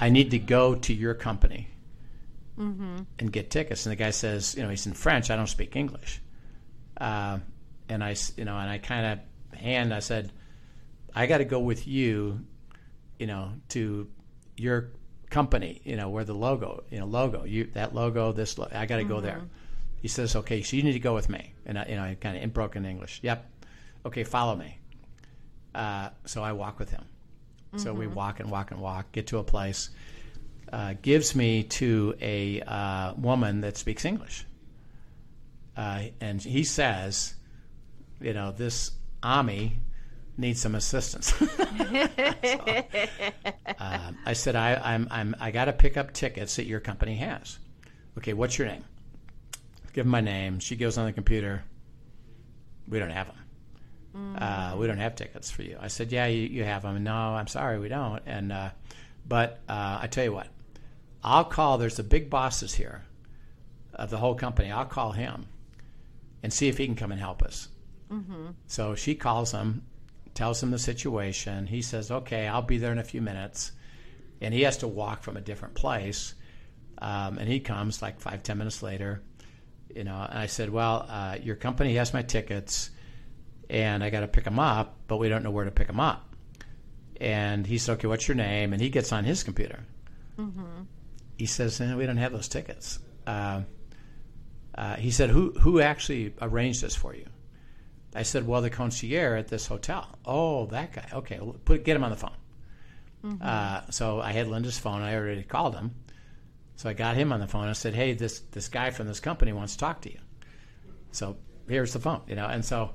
I 0.00 0.08
need 0.10 0.32
to 0.32 0.38
go 0.38 0.74
to 0.74 0.92
your 0.92 1.14
company 1.14 1.68
and 2.58 3.30
get 3.30 3.50
tickets. 3.50 3.86
And 3.86 3.92
the 3.92 3.96
guy 3.96 4.10
says, 4.10 4.54
you 4.56 4.62
know, 4.62 4.68
he's 4.68 4.86
in 4.86 4.94
French. 4.94 5.30
I 5.30 5.36
don't 5.36 5.46
speak 5.46 5.76
English. 5.76 6.20
Um 6.98 7.42
and 7.88 8.02
I, 8.02 8.16
you 8.36 8.44
know, 8.44 8.58
and 8.58 8.68
I 8.68 8.78
kind 8.78 9.06
of 9.52 9.58
hand. 9.58 9.94
I 9.94 10.00
said, 10.00 10.32
I 11.14 11.26
got 11.26 11.38
to 11.38 11.44
go 11.44 11.60
with 11.60 11.86
you, 11.86 12.40
you 13.18 13.26
know, 13.26 13.52
to 13.70 14.08
your 14.56 14.90
company. 15.36 15.82
You 15.84 15.96
know, 15.96 16.08
where 16.08 16.24
the 16.24 16.34
logo, 16.34 16.84
you 16.90 16.98
know, 16.98 17.06
logo, 17.06 17.44
you 17.44 17.68
that 17.74 17.94
logo, 17.94 18.32
this. 18.32 18.56
Lo- 18.58 18.68
I 18.72 18.86
got 18.86 18.96
to 18.96 19.04
go 19.04 19.20
there. 19.20 19.42
He 20.00 20.08
says, 20.08 20.36
okay, 20.36 20.62
so 20.62 20.76
you 20.76 20.82
need 20.82 20.92
to 20.92 20.98
go 21.10 21.14
with 21.14 21.28
me. 21.28 21.52
And 21.66 21.78
I, 21.78 21.86
you 21.90 21.96
know, 21.96 22.02
I 22.02 22.16
kind 22.20 22.36
of 22.36 22.42
in 22.42 22.50
broken 22.50 22.84
English. 22.84 23.20
Yep. 23.22 23.38
Okay, 24.06 24.24
follow 24.24 24.56
me. 24.56 24.78
Uh, 25.74 26.10
so 26.24 26.42
I 26.42 26.52
walk 26.52 26.78
with 26.78 26.90
him. 26.90 27.04
So 27.76 27.92
we 27.92 28.06
walk 28.06 28.40
and 28.40 28.50
walk 28.50 28.70
and 28.70 28.80
walk, 28.80 29.12
get 29.12 29.26
to 29.26 29.38
a 29.38 29.44
place, 29.44 29.90
uh, 30.72 30.94
gives 31.02 31.34
me 31.34 31.64
to 31.64 32.14
a 32.22 32.62
uh, 32.62 33.12
woman 33.18 33.60
that 33.60 33.76
speaks 33.76 34.06
English. 34.06 34.46
Uh, 35.76 36.04
and 36.22 36.40
he 36.40 36.64
says, 36.64 37.34
you 38.18 38.32
know, 38.32 38.52
this 38.52 38.92
Ami 39.22 39.78
needs 40.36 40.60
some 40.60 40.74
assistance. 40.74 41.32
So, 42.46 42.60
um, 43.78 44.18
I 44.24 44.32
said, 44.32 44.56
I, 44.56 44.74
I'm, 44.74 45.08
I'm, 45.10 45.36
I 45.40 45.50
got 45.50 45.66
to 45.66 45.72
pick 45.72 45.96
up 45.96 46.12
tickets 46.12 46.56
that 46.56 46.66
your 46.66 46.80
company 46.80 47.16
has. 47.16 47.58
Okay, 48.18 48.32
what's 48.32 48.58
your 48.58 48.68
name? 48.68 48.84
Give 49.92 50.06
my 50.06 50.20
name. 50.20 50.58
She 50.60 50.76
goes 50.76 50.96
on 50.98 51.06
the 51.06 51.12
computer. 51.12 51.64
We 52.88 52.98
don't 52.98 53.10
have 53.10 53.26
them. 53.28 53.36
Uh, 54.38 54.76
we 54.78 54.86
don't 54.86 54.98
have 54.98 55.14
tickets 55.14 55.50
for 55.50 55.62
you. 55.62 55.76
I 55.80 55.88
said, 55.88 56.10
yeah, 56.12 56.26
you, 56.26 56.42
you 56.42 56.64
have 56.64 56.82
them. 56.82 57.02
No, 57.04 57.12
I'm 57.12 57.46
sorry, 57.48 57.78
we 57.78 57.88
don't. 57.88 58.22
And 58.26 58.52
uh, 58.52 58.70
but 59.28 59.60
uh, 59.68 59.98
I 60.02 60.06
tell 60.06 60.24
you 60.24 60.32
what, 60.32 60.48
I'll 61.22 61.44
call. 61.44 61.76
There's 61.78 61.96
the 61.96 62.02
big 62.02 62.30
bosses 62.30 62.72
here 62.74 63.02
of 63.94 64.08
the 64.10 64.16
whole 64.16 64.34
company. 64.34 64.70
I'll 64.70 64.86
call 64.86 65.12
him, 65.12 65.46
and 66.42 66.52
see 66.52 66.68
if 66.68 66.78
he 66.78 66.86
can 66.86 66.94
come 66.96 67.12
and 67.12 67.20
help 67.20 67.42
us. 67.42 67.68
So 68.68 68.94
she 68.94 69.14
calls 69.14 69.52
him, 69.52 69.82
tells 70.36 70.62
him 70.62 70.70
the 70.70 70.78
situation. 70.78 71.66
He 71.66 71.82
says, 71.82 72.10
"Okay, 72.10 72.46
I'll 72.46 72.62
be 72.62 72.78
there 72.78 72.92
in 72.92 72.98
a 72.98 73.04
few 73.04 73.20
minutes," 73.20 73.72
and 74.40 74.54
he 74.54 74.62
has 74.62 74.76
to 74.78 74.88
walk 74.88 75.24
from 75.24 75.36
a 75.36 75.40
different 75.40 75.74
place. 75.74 76.34
Um, 76.98 77.38
and 77.38 77.48
he 77.48 77.58
comes 77.60 78.00
like 78.00 78.20
five 78.20 78.42
ten 78.42 78.58
minutes 78.58 78.82
later. 78.82 79.22
You 79.94 80.04
know, 80.04 80.26
and 80.28 80.38
I 80.38 80.46
said, 80.46 80.70
"Well, 80.70 81.06
uh, 81.08 81.38
your 81.42 81.56
company 81.56 81.94
has 81.96 82.12
my 82.14 82.22
tickets, 82.22 82.90
and 83.68 84.04
I 84.04 84.10
got 84.10 84.20
to 84.20 84.28
pick 84.28 84.44
them 84.44 84.58
up, 84.58 84.98
but 85.08 85.16
we 85.16 85.28
don't 85.28 85.42
know 85.42 85.50
where 85.50 85.64
to 85.64 85.70
pick 85.70 85.88
them 85.88 86.00
up." 86.00 86.34
And 87.20 87.66
he 87.66 87.78
said, 87.78 87.94
"Okay, 87.94 88.06
what's 88.08 88.28
your 88.28 88.36
name?" 88.36 88.72
And 88.72 88.80
he 88.80 88.90
gets 88.90 89.12
on 89.12 89.24
his 89.24 89.42
computer. 89.42 89.80
He 91.38 91.46
says, 91.46 91.80
eh, 91.80 91.94
"We 91.94 92.06
don't 92.06 92.18
have 92.18 92.32
those 92.32 92.48
tickets." 92.48 92.98
Uh, 93.26 93.62
uh, 94.74 94.96
he 94.96 95.10
said, 95.10 95.30
"Who 95.30 95.52
who 95.60 95.80
actually 95.80 96.34
arranged 96.40 96.82
this 96.82 96.94
for 96.94 97.14
you?" 97.14 97.26
I 98.16 98.22
said, 98.22 98.46
"Well, 98.46 98.62
the 98.62 98.70
concierge 98.70 99.38
at 99.38 99.48
this 99.48 99.66
hotel." 99.66 100.18
Oh, 100.24 100.66
that 100.66 100.92
guy. 100.92 101.08
Okay, 101.12 101.38
well, 101.40 101.56
put 101.64 101.84
get 101.84 101.96
him 101.96 102.04
on 102.04 102.10
the 102.10 102.16
phone. 102.16 102.36
Uh, 103.40 103.82
so 103.90 104.20
I 104.20 104.32
had 104.32 104.46
Linda's 104.46 104.78
phone. 104.78 105.02
I 105.02 105.16
already 105.16 105.42
called 105.42 105.74
him, 105.74 105.94
so 106.76 106.88
I 106.88 106.92
got 106.92 107.16
him 107.16 107.32
on 107.32 107.40
the 107.40 107.48
phone. 107.48 107.68
I 107.68 107.72
said, 107.72 107.94
"Hey, 107.94 108.12
this 108.12 108.40
this 108.52 108.68
guy 108.68 108.90
from 108.90 109.06
this 109.06 109.20
company 109.20 109.52
wants 109.52 109.72
to 109.74 109.78
talk 109.78 110.02
to 110.02 110.12
you." 110.12 110.18
So 111.12 111.36
here's 111.68 111.92
the 111.92 111.98
phone, 111.98 112.20
you 112.28 112.36
know, 112.36 112.46
and 112.46 112.64
so 112.64 112.92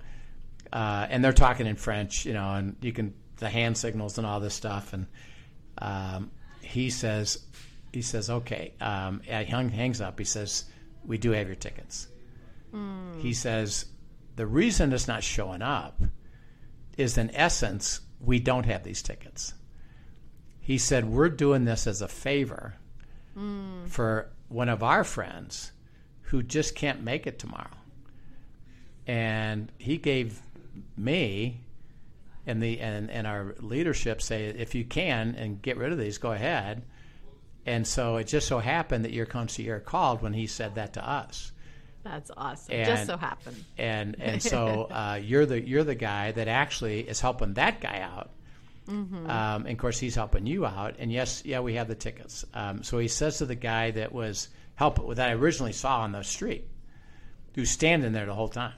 uh, 0.72 1.08
and 1.10 1.24
they're 1.24 1.34
talking 1.34 1.68
in 1.68 1.76
French, 1.76 2.26
you 2.26 2.34
know, 2.34 2.54
and 2.54 2.76
you 2.82 2.94
can 2.94 3.14
the 3.38 3.50
hand 3.50 3.78
signals 3.78 4.18
and 4.18 4.26
all 4.26 4.40
this 4.40 4.54
stuff, 4.54 4.94
and 4.94 5.08
um, 5.80 6.32
he 6.62 6.90
says, 6.90 7.40
he 7.92 8.02
says, 8.02 8.30
okay, 8.30 8.74
um, 8.80 9.22
he 9.26 9.46
hung, 9.46 9.70
hangs 9.70 10.00
up. 10.00 10.18
He 10.20 10.26
says, 10.26 10.66
we 11.06 11.18
do 11.18 11.32
have 11.32 11.48
your 11.48 11.56
tickets. 11.56 12.08
He 13.20 13.34
says, 13.34 13.86
the 14.42 14.48
reason 14.48 14.92
it's 14.92 15.08
not 15.08 15.24
showing 15.24 15.62
up 15.62 16.02
is 16.98 17.16
in 17.16 17.30
essence 17.36 18.02
we 18.20 18.40
don't 18.40 18.66
have 18.66 18.84
these 18.84 19.04
tickets. 19.04 19.54
He 20.60 20.80
said, 20.80 21.06
we're 21.06 21.30
doing 21.30 21.64
this 21.64 21.86
as 21.86 22.02
a 22.02 22.08
favor 22.08 22.74
hmm. 23.36 23.86
for 23.86 24.32
one 24.48 24.68
of 24.68 24.82
our 24.82 25.04
friends 25.04 25.74
who 26.22 26.42
just 26.42 26.74
can't 26.74 27.04
make 27.04 27.28
it 27.28 27.38
tomorrow. 27.38 27.78
And 29.06 29.72
he 29.78 29.98
gave 29.98 30.42
me 30.98 31.62
and 32.48 32.64
the 32.64 32.80
and, 32.80 33.12
and 33.12 33.28
our 33.28 33.54
leadership 33.60 34.24
say 34.24 34.46
if 34.46 34.74
you 34.74 34.86
can 34.86 35.36
and 35.36 35.62
get 35.62 35.78
rid 35.78 35.92
of 35.92 36.00
these 36.00 36.18
go 36.18 36.32
ahead. 36.32 36.82
And 37.68 37.86
so 37.86 38.18
it 38.18 38.24
just 38.24 38.48
so 38.48 38.58
happened 38.58 39.06
that 39.06 39.14
your 39.14 39.28
concierge 39.28 39.84
called 39.84 40.24
when 40.24 40.34
he 40.34 40.48
said 40.48 40.74
that 40.74 40.94
to 40.94 41.08
us 41.08 41.51
That's 42.04 42.32
awesome. 42.36 42.74
And- 42.76 42.86
Just 42.88 43.06
so 43.08 43.18
happened. 43.18 43.64
and 43.78 44.16
and 44.20 44.42
so 44.42 44.84
uh, 44.92 45.20
you're 45.22 45.46
the 45.46 45.62
you're 45.62 45.84
the 45.84 45.96
guy 45.96 46.32
that 46.32 46.48
actually 46.48 47.02
is 47.02 47.20
helping 47.22 47.54
that 47.56 47.80
guy 47.82 48.00
out 48.02 48.32
um, 48.88 49.62
and 49.66 49.68
of 49.70 49.78
course 49.78 50.00
he's 50.00 50.16
helping 50.16 50.46
you 50.48 50.66
out 50.66 50.96
and 51.00 51.12
yes 51.12 51.44
yeah 51.46 51.60
we 51.62 51.76
have 51.76 51.88
the 51.88 51.96
tickets 51.96 52.44
um, 52.54 52.84
so 52.84 52.98
he 52.98 53.08
says 53.08 53.38
to 53.38 53.46
the 53.46 53.56
guy 53.56 53.92
that 53.92 54.12
was 54.12 54.50
help 54.76 55.16
that 55.16 55.30
I 55.30 55.34
originally 55.34 55.72
saw 55.74 56.02
on 56.02 56.12
the 56.12 56.24
street 56.24 56.68
who's 57.56 57.70
standing 57.70 58.12
there 58.12 58.26
the 58.26 58.34
whole 58.34 58.50
time 58.50 58.74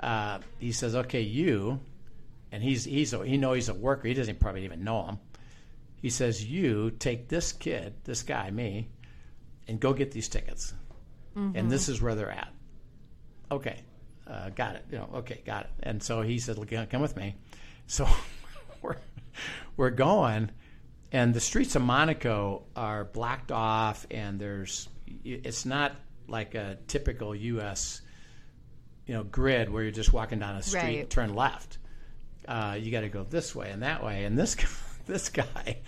uh, 0.00 0.38
he 0.58 0.72
says, 0.72 0.94
"Okay, 0.96 1.20
you," 1.20 1.78
and 2.50 2.62
he's 2.62 2.84
he's 2.84 3.12
a, 3.12 3.24
he 3.24 3.36
knows 3.36 3.54
he's 3.56 3.68
a 3.68 3.74
worker. 3.74 4.08
He 4.08 4.14
doesn't 4.14 4.40
probably 4.40 4.64
even 4.64 4.82
know 4.82 5.04
him. 5.06 5.18
He 6.00 6.08
says, 6.08 6.42
"You 6.44 6.90
take 6.90 7.28
this 7.28 7.52
kid, 7.52 7.92
this 8.04 8.22
guy, 8.22 8.50
me, 8.50 8.88
and 9.68 9.78
go 9.78 9.92
get 9.92 10.10
these 10.10 10.28
tickets, 10.30 10.72
and 11.36 11.70
this 11.70 11.88
is 11.88 12.00
where 12.00 12.14
they're 12.14 12.30
at." 12.30 12.52
Okay, 13.50 13.80
uh, 14.26 14.50
got 14.50 14.76
it. 14.76 14.84
You 14.90 14.98
know, 14.98 15.10
okay, 15.16 15.42
got 15.44 15.64
it. 15.64 15.70
And 15.82 16.02
so 16.02 16.22
he 16.22 16.38
said, 16.38 16.58
"Look, 16.58 16.70
come 16.90 17.02
with 17.02 17.16
me." 17.16 17.34
So 17.86 18.08
we're 18.82 18.96
we're 19.76 19.90
going, 19.90 20.50
and 21.12 21.32
the 21.34 21.40
streets 21.40 21.76
of 21.76 21.82
Monaco 21.82 22.64
are 22.74 23.04
blocked 23.04 23.52
off, 23.52 24.06
and 24.10 24.40
there's 24.40 24.88
it's 25.24 25.64
not 25.64 25.92
like 26.28 26.54
a 26.54 26.78
typical 26.88 27.34
U.S 27.34 28.02
you 29.06 29.14
know 29.14 29.22
grid 29.22 29.70
where 29.70 29.84
you're 29.84 29.92
just 29.92 30.12
walking 30.12 30.40
down 30.40 30.56
a 30.56 30.62
street 30.62 30.80
Right. 30.80 31.08
turn 31.10 31.34
left 31.34 31.78
uh, 32.48 32.76
you 32.78 32.90
got 32.90 33.02
to 33.02 33.08
go 33.08 33.22
this 33.22 33.54
way 33.54 33.70
and 33.70 33.82
that 33.82 34.02
way 34.04 34.24
and 34.24 34.36
this 34.36 34.56
this 35.06 35.28
guy 35.28 35.78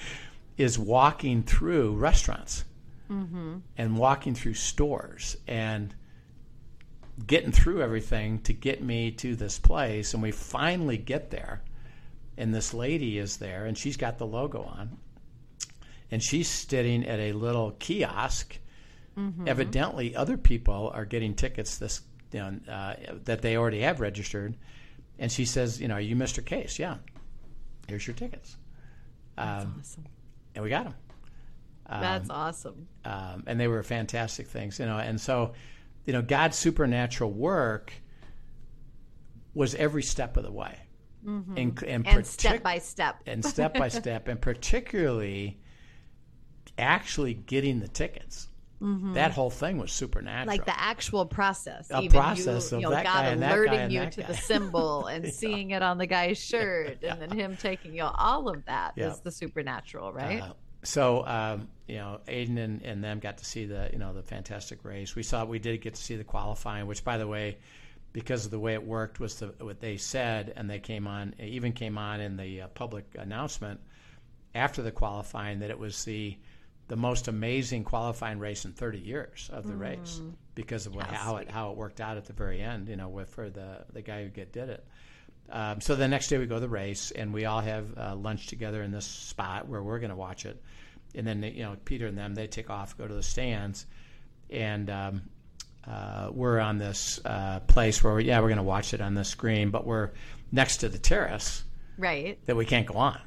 is 0.57 0.79
walking 0.79 1.43
through 1.43 1.97
restaurants 1.97 2.65
and 3.11 3.97
walking 3.97 4.35
through 4.35 4.55
stores 4.55 5.37
and 5.47 5.95
getting 7.27 7.53
through 7.53 7.83
everything 7.83 8.39
to 8.43 8.53
get 8.53 8.83
me 8.83 9.11
to 9.13 9.35
this 9.35 9.59
place. 9.59 10.13
And 10.15 10.23
we 10.23 10.31
finally 10.31 10.99
get 10.99 11.31
there. 11.31 11.63
And 12.37 12.55
this 12.55 12.73
lady 12.75 13.19
is 13.19 13.39
there 13.39 13.65
and 13.67 13.77
she's 13.77 13.97
got 13.97 14.19
the 14.19 14.27
logo 14.27 14.63
on. 14.63 14.99
And 16.11 16.23
she's 16.23 16.49
sitting 16.49 17.07
at 17.07 17.19
a 17.19 17.33
little 17.33 17.73
kiosk. 17.79 18.59
Evidently 19.49 20.15
other 20.15 20.37
people 20.37 20.93
are 20.95 21.05
getting 21.05 21.35
tickets 21.35 21.79
this 21.79 22.03
you 22.31 22.39
know 22.41 22.55
uh, 22.73 22.95
that 23.25 23.43
they 23.43 23.57
already 23.57 23.81
have 23.81 24.01
registered. 24.01 24.55
And 25.19 25.33
she 25.33 25.45
says 25.45 25.81
you 25.81 25.89
know 25.89 25.95
are 25.95 26.01
you 26.01 26.15
mr 26.15 26.45
case? 26.45 26.79
Yeah. 26.79 26.99
Here's 27.89 28.07
your 28.07 28.15
tickets. 28.15 28.57
Um, 29.39 29.77
Awesome. 29.81 30.05
and 30.55 30.63
we 30.63 30.71
got 30.71 30.85
them 30.85 30.95
That's 31.89 32.29
awesome. 32.31 32.87
um, 33.05 33.45
and 33.47 33.59
they 33.59 33.69
were 33.69 33.83
fantastic 33.83 34.47
things, 34.47 34.79
you 34.79 34.87
know. 34.87 34.99
And 34.99 35.21
so, 35.21 35.53
you 36.05 36.13
know, 36.13 36.23
God's 36.23 36.57
supernatural 36.57 37.31
work 37.33 37.93
was 39.55 39.75
every 39.75 40.03
step 40.03 40.37
of 40.37 40.45
the 40.45 40.53
way, 40.53 40.79
and, 41.27 41.59
and, 41.59 41.75
Mm-hmm. 41.77 41.85
And 41.95 42.05
partic- 42.07 42.27
step 42.27 42.63
by 42.63 42.79
step. 42.79 43.17
and 43.27 43.45
step 43.45 43.75
by 43.75 43.89
step, 44.01 44.29
and 44.29 44.41
particularly 44.41 45.59
actually 46.79 47.35
getting 47.35 47.81
the 47.81 47.89
tickets. 47.89 48.49
That 48.81 49.33
whole 49.33 49.51
thing 49.51 49.77
was 49.79 49.91
supernatural. 49.91 50.43
Mm-hmm. 50.43 50.49
like 50.51 50.65
the 50.65 50.81
actual 50.81 51.27
process. 51.27 51.91
A 51.91 52.01
even 52.01 52.17
process 52.21 52.71
you, 52.71 52.77
of 52.77 52.83
you 52.83 52.89
know, 52.89 52.91
that 52.95 53.05
God 53.05 53.23
guy 53.23 53.27
and 53.31 53.43
that 53.43 53.49
guy 53.49 53.55
alerting 53.57 53.79
and 53.81 53.93
you 53.93 53.99
that 54.01 54.13
to 54.13 54.21
guy. 54.21 54.27
the 54.29 54.35
symbol 54.37 55.07
and 55.09 55.27
seeing 55.35 55.73
it 55.73 55.83
on 55.83 55.99
the 55.99 56.07
guy's 56.07 56.39
shirt, 56.39 57.03
and 57.03 57.21
then 57.21 57.33
him 57.33 57.57
taking 57.57 57.91
you. 57.93 58.03
know, 58.03 58.15
All 58.17 58.49
of 58.49 58.65
that 58.67 58.93
is 58.97 59.15
Yeah. 59.15 59.21
the 59.25 59.33
supernatural, 59.33 60.13
right? 60.13 60.43
Uh, 60.43 60.53
so 60.83 61.27
um, 61.27 61.69
you 61.87 61.97
know, 61.97 62.21
Aiden 62.29 62.59
and, 62.59 62.83
and 62.83 63.03
them 63.03 63.19
got 63.19 63.39
to 63.39 63.45
see 63.45 63.65
the 63.65 63.89
you 63.93 63.99
know 63.99 64.13
the 64.13 64.23
fantastic 64.23 64.85
race. 64.85 65.15
We 65.15 65.23
saw 65.23 65.45
we 65.45 65.59
did 65.59 65.81
get 65.81 65.95
to 65.95 66.03
see 66.03 66.17
the 66.17 66.25
qualifying, 66.25 66.87
which 66.87 67.05
by 67.05 67.19
the 67.19 67.27
way, 67.27 67.59
because 68.13 68.45
of 68.45 68.51
the 68.51 68.59
way 68.59 68.75
it 68.75 68.85
worked, 68.85 69.19
was 69.19 69.37
the 69.37 69.55
what 69.61 69.81
they 69.81 69.97
said, 69.97 70.53
and 70.57 70.69
they 70.69 70.79
came 70.79 71.07
on 71.07 71.35
even 71.39 71.73
came 71.73 71.99
on 71.99 72.21
in 72.21 72.37
the 72.37 72.63
uh, 72.63 72.69
public 72.69 73.07
announcement 73.17 73.81
after 74.55 74.83
the 74.83 74.91
qualifying 74.91 75.61
that 75.61 75.71
it 75.71 75.79
was 75.79 76.05
the 76.05 76.37
the 76.89 76.97
most 76.97 77.29
amazing 77.29 77.85
qualifying 77.85 78.39
race 78.39 78.65
in 78.65 78.73
30 78.73 78.99
years 78.99 79.51
of 79.53 79.67
the 79.67 79.77
race 79.77 80.23
because 80.55 80.87
of 80.87 80.95
what, 80.95 81.05
how 81.05 81.37
it 81.37 81.51
how 81.51 81.71
it 81.71 81.77
worked 81.77 82.01
out 82.01 82.17
at 82.17 82.25
the 82.25 82.33
very 82.33 82.61
end. 82.61 82.89
You 82.89 82.97
know, 82.97 83.09
with 83.09 83.29
for 83.29 83.51
the 83.51 83.85
the 83.93 84.03
guy 84.03 84.25
who 84.25 84.29
get 84.29 84.53
did 84.53 84.69
it. 84.69 84.87
Um, 85.51 85.81
so 85.81 85.95
the 85.95 86.09
next 86.09 86.29
day 86.29 86.39
we 86.39 86.47
go 86.47 86.57
to 86.57 86.61
the 86.61 86.69
race, 86.69 87.11
and 87.11 87.33
we 87.33 87.45
all 87.47 87.61
have 87.61 87.87
uh, 87.97 88.15
lunch 88.17 88.47
together 88.47 88.83
in 88.83 88.91
this 88.91 89.07
spot 89.07 89.69
where 89.69 89.83
we're 89.83 89.99
going 89.99 90.11
to 90.11 90.17
watch 90.17 90.45
it. 90.45 90.63
And 91.15 91.27
then 91.27 91.43
you 91.43 91.63
know 91.63 91.77
Peter 91.85 92.07
and 92.07 92.19
them 92.19 92.35
they 92.35 92.47
take 92.47 92.69
off, 92.69 92.97
go 92.99 93.07
to 93.07 93.15
the 93.15 93.23
stands, 93.23 93.87
and 94.51 94.91
um, 94.91 95.23
uh, 95.87 96.31
we're 96.33 96.61
on 96.61 96.79
this 96.79 97.19
uh, 97.25 97.61
place 97.61 98.05
where 98.05 98.21
yeah 98.21 98.41
we're 98.41 98.49
going 98.49 98.59
to 98.59 98.63
watch 98.63 98.93
it 98.93 99.01
on 99.01 99.15
the 99.15 99.25
screen, 99.25 99.71
but 99.71 99.87
we're 99.87 100.11
next 100.53 100.79
to 100.79 100.89
the 100.89 100.99
terrace 100.99 101.65
right, 101.97 102.39
that 102.47 102.57
we 102.57 102.67
can't 102.67 102.87
go 102.87 102.99
on. 102.99 103.21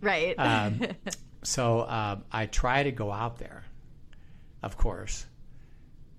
right. 0.00 0.34
Um, 0.38 0.82
so 1.42 1.80
uh, 1.80 2.18
I 2.30 2.46
try 2.46 2.82
to 2.82 2.92
go 2.92 3.10
out 3.10 3.38
there, 3.38 3.64
of 4.62 4.76
course, 4.76 5.26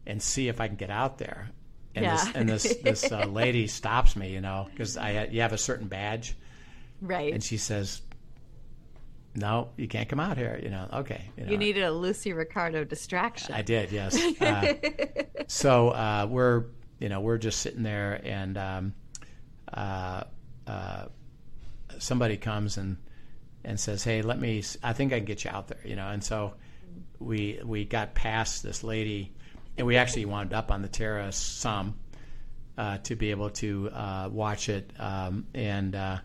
and 0.08 0.22
see 0.22 0.48
if 0.48 0.60
I 0.60 0.68
can 0.68 0.78
get 0.78 0.90
out 0.90 1.20
there. 1.20 1.50
And 1.96 2.06
this 2.06 2.26
Yeah. 2.26 2.32
and 2.36 2.50
this 2.50 2.76
this 2.84 3.12
uh, 3.12 3.26
lady 3.30 3.68
stops 3.68 4.16
me, 4.16 4.32
you 4.32 4.42
know, 4.42 4.68
because 4.72 4.98
I 4.98 5.26
you 5.26 5.42
have 5.42 5.54
a 5.54 5.58
certain 5.58 5.88
badge, 5.88 6.36
right. 7.02 7.32
and 7.34 7.44
she 7.44 7.58
says, 7.58 8.02
"No, 9.36 9.70
you 9.78 9.88
can't 9.88 10.10
come 10.10 10.20
out 10.20 10.38
here." 10.38 10.60
You 10.62 10.70
know, 10.70 10.88
okay. 10.94 11.30
You, 11.38 11.46
know, 11.46 11.52
you 11.52 11.58
needed 11.58 11.84
a 11.84 11.92
Lucy 11.92 12.34
Ricardo 12.34 12.84
distraction. 12.84 13.54
I 13.54 13.62
did, 13.62 13.92
yes. 13.92 14.18
Uh, 14.42 14.74
so 15.48 15.90
uh, 15.90 16.28
we're, 16.30 16.66
you 17.00 17.10
know, 17.10 17.20
we're 17.22 17.38
just 17.38 17.60
sitting 17.60 17.84
there, 17.84 18.20
and 18.24 18.58
um, 18.58 18.94
uh, 19.74 20.24
uh, 20.68 21.06
somebody 22.00 22.38
comes 22.38 22.78
and 22.78 22.98
and 23.64 23.80
says, 23.80 24.04
"Hey, 24.04 24.22
let 24.24 24.40
me. 24.40 24.64
I 24.82 24.94
think 24.94 25.14
I 25.14 25.18
can 25.18 25.26
get 25.26 25.44
you 25.44 25.52
out 25.52 25.68
there," 25.68 25.80
you 25.86 25.96
know. 25.96 26.08
And 26.10 26.24
so 26.24 26.54
we 27.20 27.60
we 27.64 27.86
got 27.86 28.14
past 28.16 28.64
this 28.64 28.84
lady, 28.84 29.32
and 29.78 29.88
we 29.88 29.98
actually 29.98 30.26
wound 30.26 30.54
up 30.54 30.72
on 30.72 30.82
the 30.82 30.88
terrace 30.88 31.36
some 31.38 31.96
uh, 32.78 32.98
to 33.00 33.16
be 33.16 33.32
able 33.32 33.50
to 33.52 33.90
uh, 33.90 34.30
watch 34.32 34.70
it 34.70 34.92
um, 35.00 35.46
and 35.54 35.96
uh, 35.96 36.18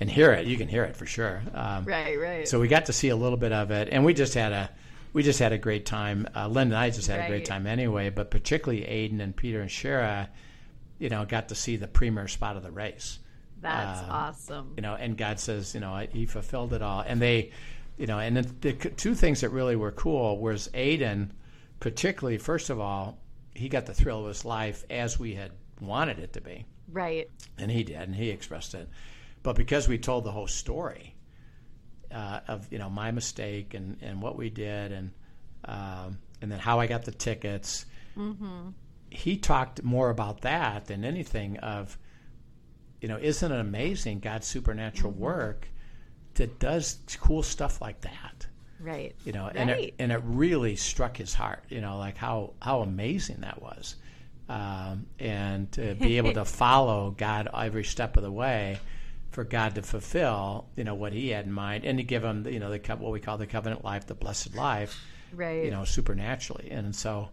and 0.00 0.10
hear 0.10 0.32
it. 0.32 0.46
You 0.46 0.56
can 0.56 0.68
hear 0.68 0.84
it 0.84 0.96
for 0.96 1.06
sure. 1.06 1.42
Um, 1.54 1.84
right, 1.84 2.18
right. 2.20 2.48
so 2.48 2.60
we 2.60 2.68
got 2.68 2.86
to 2.86 2.92
see 2.92 3.08
a 3.08 3.16
little 3.16 3.38
bit 3.38 3.52
of 3.52 3.70
it, 3.70 3.88
and 3.90 4.04
we 4.04 4.14
just 4.14 4.34
had 4.34 4.52
a 4.52 4.70
we 5.12 5.22
just 5.22 5.38
had 5.38 5.52
a 5.52 5.58
great 5.58 5.86
time. 5.86 6.28
Uh, 6.36 6.46
Linda 6.48 6.74
and 6.74 6.84
I 6.84 6.90
just 6.90 7.08
had 7.08 7.20
a 7.20 7.28
great 7.28 7.46
time 7.46 7.66
anyway, 7.66 8.10
but 8.10 8.30
particularly 8.30 8.82
Aiden 8.82 9.20
and 9.20 9.34
Peter 9.34 9.62
and 9.62 9.70
Shara, 9.70 10.28
you 10.98 11.08
know, 11.08 11.24
got 11.24 11.48
to 11.48 11.54
see 11.54 11.76
the 11.76 11.86
premier 11.88 12.28
spot 12.28 12.56
of 12.58 12.62
the 12.62 12.70
race. 12.70 13.18
That's 13.62 14.00
Um, 14.00 14.10
awesome. 14.10 14.72
You 14.76 14.82
know, 14.82 14.94
and 14.94 15.16
God 15.16 15.40
says, 15.40 15.74
you 15.74 15.80
know, 15.80 15.96
He 16.10 16.26
fulfilled 16.26 16.74
it 16.74 16.82
all. 16.82 17.00
And 17.00 17.20
they, 17.22 17.52
you 17.96 18.06
know, 18.06 18.18
and 18.18 18.36
the, 18.36 18.42
the 18.60 18.72
two 18.90 19.14
things 19.14 19.40
that 19.40 19.48
really 19.48 19.74
were 19.76 19.92
cool 19.92 20.38
was 20.38 20.68
Aiden, 20.74 21.30
particularly, 21.80 22.38
first 22.38 22.70
of 22.70 22.80
all, 22.80 23.18
he 23.54 23.68
got 23.68 23.86
the 23.86 23.94
thrill 23.94 24.20
of 24.20 24.28
his 24.28 24.44
life 24.44 24.84
as 24.90 25.18
we 25.18 25.34
had 25.34 25.50
wanted 25.80 26.18
it 26.18 26.32
to 26.34 26.40
be 26.40 26.64
Right. 26.90 27.28
and 27.58 27.70
he 27.70 27.84
did, 27.84 27.96
and 27.96 28.14
he 28.14 28.30
expressed 28.30 28.74
it. 28.74 28.88
But 29.42 29.56
because 29.56 29.88
we 29.88 29.98
told 29.98 30.24
the 30.24 30.30
whole 30.32 30.46
story 30.46 31.14
uh, 32.12 32.40
of 32.48 32.70
you 32.72 32.78
know 32.78 32.88
my 32.90 33.10
mistake 33.10 33.74
and, 33.74 33.96
and 34.02 34.20
what 34.22 34.36
we 34.36 34.50
did, 34.50 34.92
and 34.92 35.10
um, 35.64 36.18
and 36.42 36.50
then 36.50 36.58
how 36.58 36.80
I 36.80 36.86
got 36.86 37.04
the 37.04 37.12
tickets, 37.12 37.86
he 39.10 39.36
talked 39.36 39.82
more 39.82 40.10
about 40.10 40.42
that 40.42 40.86
than 40.86 41.04
anything. 41.04 41.58
Of 41.58 41.98
you 43.00 43.08
know, 43.08 43.18
isn't 43.18 43.52
it 43.52 43.60
amazing 43.60 44.20
God's 44.20 44.46
supernatural 44.46 45.12
work 45.12 45.68
that 46.34 46.58
does 46.58 46.98
cool 47.20 47.42
stuff 47.42 47.80
like 47.80 48.00
that? 48.02 48.45
Right. 48.80 49.14
you 49.24 49.32
know, 49.32 49.50
and 49.54 49.70
it, 49.70 49.94
and 49.98 50.12
it 50.12 50.20
really 50.24 50.76
struck 50.76 51.16
his 51.16 51.32
heart, 51.34 51.64
you 51.68 51.80
know, 51.80 51.98
like 51.98 52.16
how 52.16 52.52
how 52.60 52.80
amazing 52.80 53.38
that 53.40 53.60
was, 53.62 53.96
um, 54.48 55.06
and 55.18 55.70
to 55.72 55.94
be 55.94 56.18
able 56.18 56.32
to 56.34 56.44
follow 56.62 57.14
God 57.16 57.48
every 57.56 57.84
step 57.84 58.16
of 58.16 58.22
the 58.22 58.30
way, 58.32 58.78
for 59.30 59.44
God 59.44 59.74
to 59.76 59.82
fulfill, 59.82 60.66
you 60.76 60.84
know, 60.84 60.94
what 60.94 61.12
He 61.12 61.28
had 61.30 61.46
in 61.46 61.52
mind, 61.52 61.84
and 61.84 61.98
to 61.98 62.04
give 62.04 62.22
him, 62.24 62.46
you 62.46 62.58
know, 62.60 62.70
the 62.70 62.78
what 62.96 63.12
we 63.12 63.20
call 63.20 63.38
the 63.38 63.46
covenant 63.46 63.84
life, 63.84 64.06
the 64.06 64.14
blessed 64.14 64.54
life, 64.54 64.98
Right. 65.32 65.64
you 65.64 65.70
know, 65.70 65.84
supernaturally, 65.84 66.68
and 66.70 66.94
so 66.94 67.30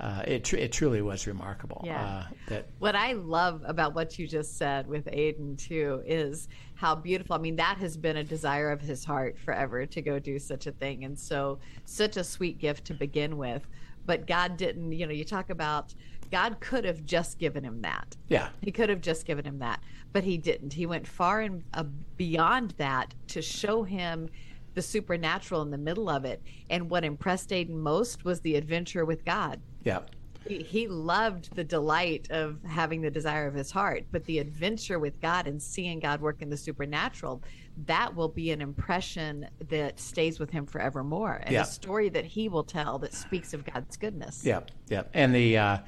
uh, 0.00 0.22
it 0.26 0.44
tr- 0.44 0.56
it 0.56 0.72
truly 0.72 1.02
was 1.02 1.26
remarkable. 1.26 1.82
Yeah. 1.84 2.02
Uh, 2.02 2.34
that 2.48 2.66
What 2.78 2.96
I 2.96 3.12
love 3.12 3.62
about 3.66 3.94
what 3.94 4.18
you 4.18 4.26
just 4.26 4.56
said 4.56 4.86
with 4.86 5.04
Aiden 5.06 5.58
too 5.58 6.02
is 6.06 6.48
how 6.74 6.94
beautiful. 6.94 7.36
I 7.36 7.38
mean, 7.38 7.56
that 7.56 7.76
has 7.78 7.96
been 7.96 8.16
a 8.16 8.24
desire 8.24 8.70
of 8.70 8.80
his 8.80 9.04
heart 9.04 9.38
forever 9.38 9.84
to 9.86 10.02
go 10.02 10.18
do 10.18 10.38
such 10.38 10.66
a 10.66 10.72
thing, 10.72 11.04
and 11.04 11.18
so 11.18 11.58
such 11.84 12.16
a 12.16 12.24
sweet 12.24 12.58
gift 12.58 12.86
to 12.86 12.94
begin 12.94 13.36
with. 13.36 13.66
But 14.06 14.26
God 14.26 14.56
didn't. 14.56 14.92
You 14.92 15.06
know, 15.06 15.12
you 15.12 15.24
talk 15.24 15.50
about 15.50 15.94
God 16.30 16.60
could 16.60 16.84
have 16.84 17.04
just 17.04 17.38
given 17.38 17.62
him 17.64 17.82
that. 17.82 18.16
yeah, 18.28 18.48
He 18.62 18.70
could 18.72 18.88
have 18.88 19.00
just 19.00 19.26
given 19.26 19.44
him 19.44 19.58
that, 19.58 19.80
but 20.12 20.24
he 20.24 20.38
didn't. 20.38 20.72
He 20.72 20.86
went 20.86 21.06
far 21.06 21.40
and 21.40 21.62
uh, 21.74 21.84
beyond 22.16 22.74
that 22.78 23.14
to 23.28 23.42
show 23.42 23.82
him 23.82 24.28
the 24.74 24.82
supernatural 24.82 25.62
in 25.62 25.70
the 25.70 25.78
middle 25.78 26.08
of 26.08 26.24
it. 26.24 26.40
And 26.70 26.88
what 26.88 27.04
impressed 27.04 27.50
Aiden 27.50 27.70
most 27.70 28.24
was 28.24 28.40
the 28.40 28.54
adventure 28.54 29.04
with 29.04 29.24
God 29.24 29.60
yeah, 29.84 30.00
he, 30.46 30.62
he 30.62 30.88
loved 30.88 31.54
the 31.54 31.64
delight 31.64 32.28
of 32.30 32.58
having 32.64 33.02
the 33.02 33.10
desire 33.10 33.46
of 33.46 33.54
his 33.54 33.70
heart 33.70 34.04
but 34.10 34.24
the 34.24 34.38
adventure 34.38 34.98
with 34.98 35.20
god 35.20 35.46
and 35.46 35.62
seeing 35.62 36.00
god 36.00 36.20
work 36.20 36.40
in 36.42 36.48
the 36.50 36.56
supernatural 36.56 37.42
that 37.86 38.14
will 38.14 38.28
be 38.28 38.50
an 38.50 38.60
impression 38.60 39.46
that 39.68 39.98
stays 40.00 40.38
with 40.40 40.50
him 40.50 40.66
forevermore 40.66 41.40
and 41.42 41.52
Yeah. 41.52 41.62
a 41.62 41.66
story 41.66 42.08
that 42.10 42.24
he 42.24 42.48
will 42.48 42.64
tell 42.64 42.98
that 43.00 43.14
speaks 43.14 43.54
of 43.54 43.64
god's 43.64 43.96
goodness. 43.96 44.44
Yeah, 44.44 44.60
yeah, 44.88 45.02
and 45.14 45.34
the 45.34 45.58
uh, 45.58 45.78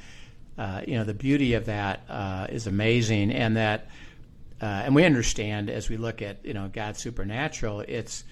uh, 0.59 0.83
you 0.87 0.95
know 0.95 1.05
the 1.05 1.15
beauty 1.15 1.55
of 1.55 1.67
that 1.67 2.05
uh, 2.09 2.47
is 2.51 2.67
amazing, 2.67 3.31
and 3.33 3.57
that 3.57 3.89
uh, 4.61 4.67
and 4.67 4.95
we 4.95 5.05
understand 5.05 5.69
as 5.71 5.89
we 5.89 5.97
look 5.97 6.23
at 6.23 6.45
you 6.45 6.55
know 6.55 6.71
God's 6.73 7.01
supernatural, 7.01 7.81
it's 7.81 8.25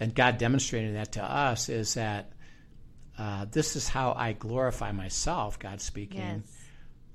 and 0.00 0.14
God 0.14 0.38
demonstrating 0.38 0.94
that 0.94 1.12
to 1.12 1.24
us 1.24 1.68
is 1.68 1.94
that 1.94 2.32
uh, 3.18 3.46
this 3.50 3.76
is 3.76 3.88
how 3.88 4.12
I 4.16 4.32
glorify 4.32 4.92
myself, 4.92 5.58
God 5.58 5.80
speaking, 5.80 6.42
yes 6.44 6.56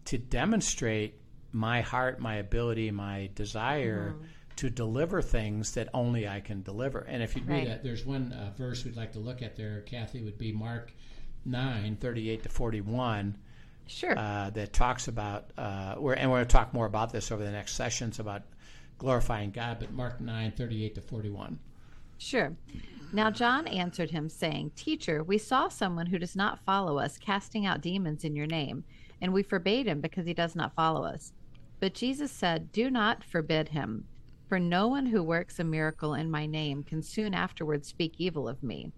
to 0.08 0.18
demonstrate 0.18 1.20
my 1.52 1.82
heart, 1.82 2.18
my 2.18 2.36
ability, 2.36 2.92
my 2.92 3.30
desire. 3.36 4.14
Mm-hmm. 4.16 4.24
To 4.58 4.72
deliver 4.72 5.22
things 5.22 5.74
that 5.74 5.88
only 5.94 6.28
I 6.28 6.40
can 6.40 6.64
deliver, 6.64 7.02
and 7.02 7.22
if 7.22 7.36
you 7.36 7.44
read 7.44 7.58
Right. 7.58 7.68
that, 7.68 7.84
there's 7.84 8.04
one 8.08 8.34
uh, 8.34 8.54
verse 8.58 8.84
we'd 8.84 8.96
like 8.98 9.12
to 9.12 9.20
look 9.20 9.44
at 9.44 9.56
there, 9.56 9.82
Kathy, 9.82 10.24
would 10.24 10.40
be 10.40 10.52
Mark 10.52 10.92
nine 11.46 11.96
thirty 11.96 12.32
eight 12.32 12.42
to 12.42 12.50
forty 12.50 12.82
one 12.82 13.38
sure 13.86 14.18
uh, 14.18 14.50
that 14.50 14.74
talks 14.74 15.08
about, 15.08 15.52
uh, 15.60 15.94
we're, 16.00 16.14
and 16.14 16.32
we're 16.32 16.38
going 16.38 16.48
to 16.48 16.52
talk 16.52 16.74
more 16.74 16.88
about 16.88 17.12
this 17.12 17.32
over 17.32 17.44
the 17.44 17.52
next 17.52 17.74
sessions 17.76 18.18
about 18.18 18.42
glorifying 18.98 19.52
God, 19.52 19.78
but 19.80 19.92
Mark 19.92 20.20
9, 20.20 20.52
38 20.54 20.96
to 20.96 21.02
41. 21.02 21.60
Sure. 22.18 22.56
Now 23.14 23.32
John 23.32 23.68
answered 23.68 24.12
him, 24.12 24.28
saying, 24.28 24.72
Teacher, 24.76 25.24
we 25.24 25.38
saw 25.38 25.70
someone 25.70 26.08
who 26.08 26.20
does 26.20 26.36
not 26.36 26.64
follow 26.66 26.98
us 26.98 27.18
casting 27.18 27.66
out 27.66 27.82
demons 27.82 28.24
in 28.24 28.36
your 28.36 28.48
name, 28.48 28.84
and 29.22 29.32
we 29.32 29.44
forbade 29.44 29.88
him 29.88 30.02
because 30.02 30.26
he 30.26 30.34
does 30.34 30.56
not 30.56 30.76
follow 30.76 31.04
us. 31.04 31.34
But 31.80 31.94
Jesus 31.94 32.32
said, 32.32 32.72
Do 32.72 32.90
not 32.90 33.24
forbid 33.24 33.70
him, 33.70 34.06
for 34.50 34.60
no 34.60 34.88
one 34.88 35.06
who 35.06 35.24
works 35.24 35.60
a 35.60 35.64
miracle 35.64 36.16
in 36.16 36.30
my 36.30 36.46
name 36.46 36.84
can 36.84 37.02
soon 37.02 37.34
afterwards 37.34 37.88
speak 37.88 38.16
evil 38.18 38.48
of 38.48 38.62
me. 38.64 38.92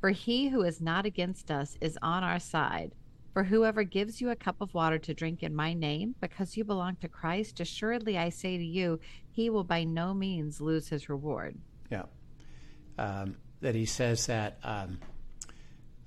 For 0.00 0.10
he 0.10 0.48
who 0.48 0.62
is 0.62 0.80
not 0.80 1.06
against 1.06 1.50
us 1.50 1.76
is 1.80 1.98
on 2.02 2.24
our 2.24 2.38
side. 2.38 2.92
For 3.32 3.44
whoever 3.44 3.84
gives 3.84 4.20
you 4.20 4.30
a 4.30 4.36
cup 4.36 4.60
of 4.60 4.72
water 4.72 4.98
to 4.98 5.14
drink 5.14 5.42
in 5.42 5.54
my 5.54 5.74
name, 5.74 6.14
because 6.20 6.56
you 6.56 6.64
belong 6.64 6.96
to 6.96 7.08
Christ, 7.08 7.60
assuredly 7.60 8.16
I 8.16 8.30
say 8.30 8.56
to 8.56 8.64
you, 8.64 8.98
he 9.30 9.50
will 9.50 9.64
by 9.64 9.84
no 9.84 10.14
means 10.14 10.60
lose 10.60 10.88
his 10.88 11.08
reward. 11.08 11.58
Yeah. 11.90 12.04
Um, 12.98 13.36
that 13.60 13.74
he 13.74 13.86
says 13.86 14.26
that 14.26 14.58
um, 14.62 14.98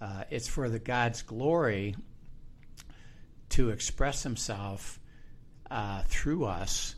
uh, 0.02 0.24
it's 0.30 0.48
for 0.48 0.70
the 0.70 0.80
God's 0.80 1.22
glory 1.24 1.96
to 3.50 3.70
express 3.70 4.24
himself 4.24 5.00
uh, 5.70 6.04
through 6.08 6.46
us. 6.46 6.96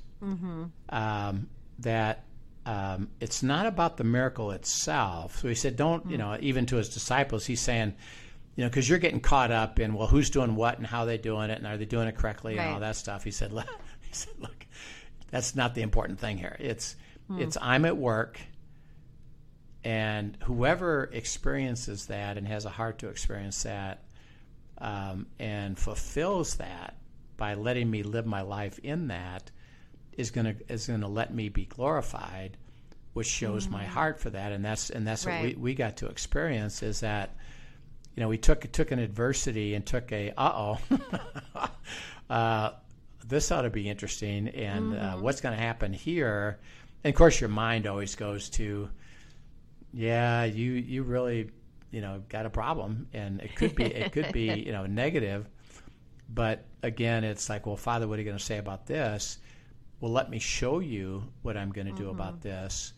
Um, 0.89 1.49
that 1.79 2.25
um, 2.65 3.09
it's 3.19 3.41
not 3.41 3.65
about 3.65 3.97
the 3.97 4.03
miracle 4.03 4.51
itself. 4.51 5.39
So 5.39 5.47
he 5.47 5.55
said, 5.55 5.75
don't, 5.75 6.09
you 6.11 6.17
know, 6.17 6.37
even 6.41 6.65
to 6.67 6.75
his 6.75 6.89
disciples, 6.89 7.45
he's 7.45 7.61
saying, 7.61 7.95
you 8.55 8.63
know, 8.63 8.69
because 8.69 8.87
you're 8.87 8.99
getting 8.99 9.21
caught 9.21 9.51
up 9.51 9.79
in, 9.79 9.93
well, 9.93 10.07
who's 10.07 10.29
doing 10.29 10.55
what 10.55 10.77
and 10.77 10.85
how 10.85 11.05
they 11.05 11.17
doing 11.17 11.49
it 11.49 11.57
and 11.57 11.65
are 11.65 11.77
they 11.77 11.85
doing 11.85 12.07
it 12.07 12.17
correctly 12.17 12.53
and 12.57 12.61
all 12.73 12.79
that 12.81 12.97
stuff. 12.97 13.23
He 13.23 13.31
said, 13.31 13.51
look, 13.51 13.65
he 14.01 14.13
said, 14.13 14.33
look, 14.39 14.67
that's 15.31 15.55
not 15.55 15.73
the 15.73 15.81
important 15.81 16.19
thing 16.19 16.37
here. 16.37 16.55
It's, 16.59 16.95
it's 17.39 17.57
I'm 17.61 17.85
at 17.85 17.95
work 17.97 18.39
and 19.83 20.37
whoever 20.43 21.09
experiences 21.11 22.07
that 22.07 22.37
and 22.37 22.47
has 22.47 22.65
a 22.65 22.69
heart 22.69 22.99
to 22.99 23.09
experience 23.09 23.63
that 23.63 24.03
um, 24.77 25.27
and 25.39 25.77
fulfills 25.77 26.55
that 26.55 26.95
by 27.37 27.53
letting 27.55 27.89
me 27.89 28.03
live 28.03 28.25
my 28.25 28.41
life 28.41 28.79
in 28.79 29.07
that 29.07 29.49
is 30.13 30.31
gonna 30.31 30.55
is 30.67 30.87
gonna 30.87 31.07
let 31.07 31.33
me 31.33 31.49
be 31.49 31.65
glorified, 31.65 32.57
which 33.13 33.27
shows 33.27 33.67
my 33.67 33.85
heart 33.85 34.19
for 34.19 34.29
that, 34.29 34.51
and 34.51 34.63
that's 34.63 34.89
and 34.89 35.07
that's 35.07 35.25
what 35.25 35.41
we, 35.41 35.55
we 35.55 35.73
got 35.73 35.97
to 35.97 36.07
experience 36.07 36.83
is 36.83 36.99
that 36.99 37.35
you 38.15 38.21
know 38.21 38.27
we 38.27 38.37
took 38.37 38.71
took 38.71 38.91
an 38.91 38.99
adversity 38.99 39.73
and 39.73 39.85
took 39.85 40.11
a 40.11 40.31
uh 40.37 40.51
oh 40.53 40.79
uh, 42.29 42.71
this 43.27 43.51
ought 43.51 43.63
to 43.63 43.69
be 43.69 43.89
interesting. 43.89 44.49
And 44.49 44.95
uh, 44.95 45.15
what's 45.17 45.41
going 45.41 45.55
to 45.55 45.61
happen 45.61 45.93
here? 45.93 46.59
And 47.03 47.13
of 47.13 47.17
course 47.17 47.39
your 47.39 47.49
mind 47.49 47.87
always 47.87 48.15
goes 48.15 48.49
to 48.51 48.89
yeah 49.93 50.43
you 50.45 50.71
you 50.71 51.03
really 51.03 51.49
you 51.91 52.01
know 52.01 52.21
got 52.29 52.45
a 52.45 52.49
problem 52.49 53.07
and 53.13 53.41
it 53.41 53.55
could 53.55 53.75
be 53.75 53.83
it 53.83 54.11
could 54.11 54.31
be 54.31 54.63
you 54.65 54.71
know 54.71 54.85
negative 54.85 55.47
but 56.29 56.65
again 56.83 57.23
it's 57.23 57.49
like 57.49 57.65
well 57.65 57.75
father 57.75 58.07
what 58.07 58.17
are 58.17 58.21
you 58.21 58.25
going 58.25 58.37
to 58.37 58.43
say 58.43 58.57
about 58.57 58.85
this 58.85 59.37
well 59.99 60.11
let 60.11 60.29
me 60.29 60.39
show 60.39 60.79
you 60.79 61.23
what 61.41 61.57
i'm 61.57 61.71
going 61.71 61.87
to 61.87 61.93
do 61.93 62.09
about 62.09 62.39
mm-hmm. 62.39 62.49
this 62.49 62.93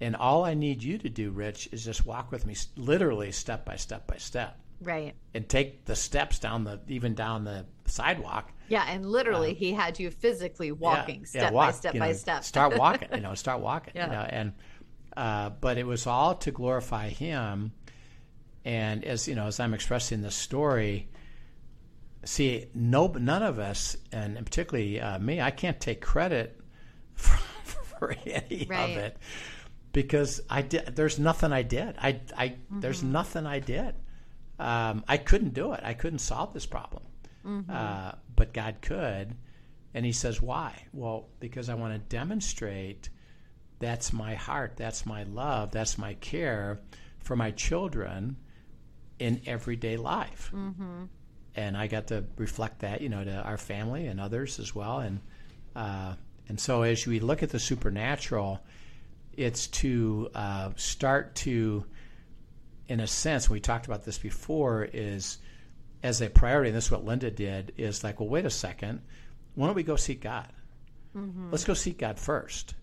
and 0.00 0.16
all 0.16 0.44
i 0.44 0.52
need 0.54 0.82
you 0.82 0.98
to 0.98 1.08
do 1.08 1.30
rich 1.30 1.68
is 1.70 1.84
just 1.84 2.04
walk 2.04 2.32
with 2.32 2.44
me 2.44 2.56
literally 2.76 3.30
step 3.30 3.64
by 3.64 3.76
step 3.76 4.06
by 4.06 4.16
step 4.16 4.58
Right. 4.84 5.14
and 5.32 5.48
take 5.48 5.84
the 5.84 5.94
steps 5.94 6.40
down 6.40 6.64
the 6.64 6.80
even 6.88 7.14
down 7.14 7.44
the 7.44 7.66
sidewalk 7.86 8.50
Yeah, 8.68 8.84
and 8.88 9.06
literally, 9.06 9.52
uh, 9.52 9.54
he 9.54 9.72
had 9.72 10.00
you 10.00 10.10
physically 10.10 10.72
walking 10.72 11.20
yeah, 11.20 11.26
step 11.26 11.42
yeah, 11.42 11.50
by 11.52 11.70
step 11.70 11.94
you 11.94 12.00
by 12.00 12.08
know, 12.08 12.12
step. 12.14 12.42
Start 12.42 12.76
walking, 12.76 13.08
you 13.14 13.20
know, 13.26 13.34
start 13.34 13.60
walking, 13.60 13.92
Yeah. 13.94 14.06
you 14.06 14.12
know, 14.12 14.26
and 14.28 14.52
uh, 15.16 15.50
but 15.50 15.78
it 15.78 15.86
was 15.86 16.06
all 16.06 16.34
to 16.36 16.50
glorify 16.50 17.08
Him. 17.08 17.72
And 18.64 19.04
as 19.04 19.26
you 19.28 19.34
know, 19.34 19.46
as 19.46 19.58
I'm 19.60 19.74
expressing 19.74 20.22
this 20.22 20.34
story, 20.36 21.08
see, 22.24 22.66
no, 22.74 23.08
none 23.08 23.42
of 23.42 23.58
us, 23.58 23.96
and 24.12 24.36
particularly 24.36 25.00
uh, 25.00 25.18
me, 25.18 25.40
I 25.40 25.50
can't 25.50 25.80
take 25.80 26.00
credit 26.00 26.60
for, 27.14 27.36
for 27.64 28.16
any 28.26 28.66
Right. 28.70 28.90
of 28.90 28.96
it 28.96 29.16
because 29.92 30.40
I 30.48 30.62
did. 30.62 30.94
There's 30.96 31.18
nothing 31.18 31.52
I 31.52 31.62
did. 31.62 31.96
I, 31.98 32.20
I 32.36 32.48
Mm-hmm. 32.48 32.80
there's 32.80 33.02
nothing 33.02 33.46
I 33.46 33.58
did. 33.58 33.94
Um, 34.58 35.04
I 35.08 35.16
couldn't 35.16 35.54
do 35.54 35.72
it. 35.72 35.80
I 35.82 35.94
couldn't 35.94 36.20
solve 36.20 36.54
this 36.54 36.66
problem. 36.66 37.02
Mm-hmm. 37.44 37.70
Uh, 37.70 38.12
but 38.36 38.52
God 38.52 38.76
could. 38.80 39.34
And 39.94 40.06
he 40.06 40.12
says, 40.12 40.40
Why? 40.40 40.72
Well, 40.92 41.28
because 41.40 41.68
I 41.68 41.74
want 41.74 41.94
to 41.94 41.98
demonstrate 42.16 43.10
that's 43.82 44.12
my 44.12 44.34
heart, 44.36 44.74
that's 44.76 45.04
my 45.04 45.24
love, 45.24 45.72
that's 45.72 45.98
my 45.98 46.14
care 46.14 46.80
for 47.18 47.36
my 47.36 47.50
children 47.50 48.36
in 49.18 49.42
everyday 49.44 49.96
life. 49.96 50.50
and 51.54 51.76
I 51.76 51.88
got 51.88 52.06
to 52.06 52.24
reflect 52.36 52.80
that, 52.80 53.00
you 53.02 53.08
know, 53.08 53.24
to 53.24 53.42
our 53.42 53.58
family 53.58 54.06
and 54.06 54.20
others 54.20 54.58
as 54.58 54.74
well. 54.74 55.00
And 55.00 55.20
uh, 55.74 56.14
and 56.48 56.58
so 56.60 56.82
as 56.82 57.06
we 57.06 57.20
look 57.20 57.42
at 57.42 57.50
the 57.50 57.58
supernatural, 57.58 58.60
it's 59.32 59.66
to 59.68 60.30
uh, 60.34 60.70
start 60.76 61.34
to, 61.36 61.84
in 62.88 63.00
a 63.00 63.06
sense, 63.06 63.50
we 63.50 63.60
talked 63.60 63.86
about 63.86 64.04
this 64.04 64.18
before, 64.18 64.88
is 64.92 65.38
as 66.02 66.20
a 66.20 66.28
priority, 66.28 66.68
and 66.68 66.76
this 66.76 66.86
is 66.86 66.90
what 66.90 67.04
Linda 67.04 67.30
did, 67.30 67.72
is 67.76 68.04
like, 68.04 68.20
well, 68.20 68.28
wait 68.28 68.44
a 68.44 68.50
second, 68.50 69.00
why 69.54 69.66
don't 69.66 69.76
we 69.76 69.82
go 69.82 69.96
seek 69.96 70.20
God? 70.20 70.48
Mm-hmm. 71.16 71.50
Let's 71.50 71.64
go 71.64 71.74
seek 71.74 71.98
God 71.98 72.18
first. 72.18 72.74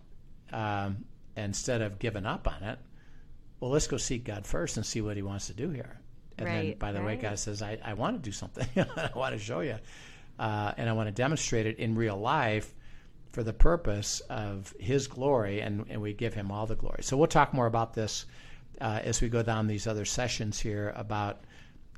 Um, 0.52 1.04
instead 1.36 1.80
of 1.80 1.98
giving 1.98 2.26
up 2.26 2.48
on 2.48 2.62
it, 2.62 2.78
well, 3.60 3.70
let's 3.70 3.86
go 3.86 3.96
seek 3.96 4.24
God 4.24 4.46
first 4.46 4.76
and 4.76 4.86
see 4.86 5.00
what 5.00 5.16
He 5.16 5.22
wants 5.22 5.46
to 5.48 5.54
do 5.54 5.70
here. 5.70 6.00
And 6.38 6.48
right, 6.48 6.68
then, 6.70 6.78
by 6.78 6.92
the 6.92 7.00
right. 7.00 7.18
way, 7.18 7.22
God 7.22 7.38
says, 7.38 7.62
I, 7.62 7.78
I 7.84 7.94
want 7.94 8.16
to 8.16 8.22
do 8.22 8.32
something. 8.32 8.66
I 8.76 9.10
want 9.14 9.34
to 9.34 9.38
show 9.38 9.60
you. 9.60 9.76
Uh, 10.38 10.72
and 10.76 10.88
I 10.88 10.92
want 10.92 11.08
to 11.08 11.12
demonstrate 11.12 11.66
it 11.66 11.78
in 11.78 11.94
real 11.94 12.16
life 12.16 12.72
for 13.32 13.42
the 13.42 13.52
purpose 13.52 14.20
of 14.30 14.74
His 14.80 15.06
glory, 15.06 15.60
and, 15.60 15.84
and 15.90 16.00
we 16.00 16.14
give 16.14 16.34
Him 16.34 16.50
all 16.50 16.66
the 16.66 16.76
glory. 16.76 17.02
So 17.02 17.16
we'll 17.16 17.28
talk 17.28 17.52
more 17.52 17.66
about 17.66 17.94
this 17.94 18.24
uh, 18.80 19.00
as 19.04 19.20
we 19.20 19.28
go 19.28 19.42
down 19.42 19.66
these 19.66 19.86
other 19.86 20.04
sessions 20.04 20.58
here 20.58 20.92
about 20.96 21.44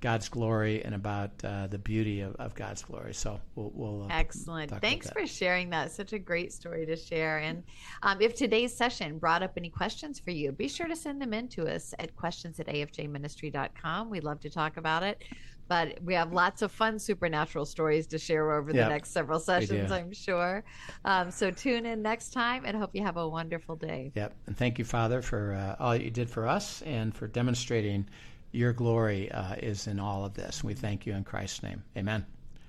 God's 0.02 0.28
glory 0.28 0.84
and 0.84 0.96
about 0.96 1.30
uh, 1.44 1.68
the 1.68 1.78
beauty 1.78 2.20
of, 2.20 2.34
of, 2.36 2.54
God's 2.56 2.82
glory. 2.82 3.14
So 3.14 3.40
we'll, 3.54 3.70
we'll 3.72 4.02
uh, 4.02 4.08
excellent. 4.10 4.72
Thanks 4.80 5.08
for 5.08 5.26
sharing 5.26 5.70
that. 5.70 5.92
Such 5.92 6.12
a 6.12 6.18
great 6.18 6.52
story 6.52 6.84
to 6.86 6.96
share. 6.96 7.38
And 7.38 7.62
um, 8.02 8.20
if 8.20 8.34
today's 8.34 8.76
session 8.76 9.18
brought 9.18 9.44
up 9.44 9.52
any 9.56 9.70
questions 9.70 10.18
for 10.18 10.32
you, 10.32 10.50
be 10.50 10.66
sure 10.68 10.88
to 10.88 10.96
send 10.96 11.22
them 11.22 11.32
in 11.32 11.46
to 11.50 11.72
us 11.72 11.94
at 12.00 12.14
questions 12.16 12.58
at 12.58 12.66
afjministry.com. 12.66 14.10
We'd 14.10 14.24
love 14.24 14.40
to 14.40 14.50
talk 14.50 14.76
about 14.76 15.04
it. 15.04 15.22
But 15.68 16.02
we 16.02 16.12
have 16.14 16.32
lots 16.32 16.60
of 16.60 16.72
fun 16.72 16.98
supernatural 16.98 17.64
stories 17.64 18.08
to 18.08 18.18
share 18.18 18.52
over 18.52 18.72
yep. 18.72 18.84
the 18.84 18.90
next 18.90 19.12
several 19.12 19.38
sessions, 19.38 19.90
I'm 19.92 20.12
sure. 20.12 20.64
Um, 21.04 21.30
so 21.30 21.50
tune 21.52 21.86
in 21.86 22.02
next 22.02 22.32
time 22.32 22.64
and 22.66 22.76
hope 22.76 22.90
you 22.92 23.02
have 23.04 23.16
a 23.16 23.26
wonderful 23.26 23.76
day. 23.76 24.10
Yep. 24.16 24.34
And 24.48 24.56
thank 24.56 24.78
you, 24.78 24.84
Father, 24.84 25.22
for 25.22 25.54
uh, 25.54 25.82
all 25.82 25.96
you 25.96 26.10
did 26.10 26.28
for 26.28 26.48
us 26.48 26.82
and 26.82 27.14
for 27.14 27.28
demonstrating 27.28 28.06
your 28.52 28.72
glory 28.72 29.32
uh, 29.32 29.54
is 29.56 29.86
in 29.86 29.98
all 29.98 30.24
of 30.24 30.34
this. 30.34 30.62
We 30.62 30.74
thank 30.74 31.06
you 31.06 31.14
in 31.14 31.24
Christ's 31.24 31.62
name. 31.62 31.82
Amen. 31.96 32.24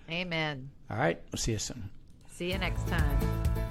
Amen. 0.10 0.70
All 0.90 0.98
right. 0.98 1.22
We'll 1.32 1.40
see 1.40 1.52
you 1.52 1.60
soon. 1.60 1.90
See 2.32 2.52
you 2.52 2.58
next 2.58 2.88
time. 2.88 3.20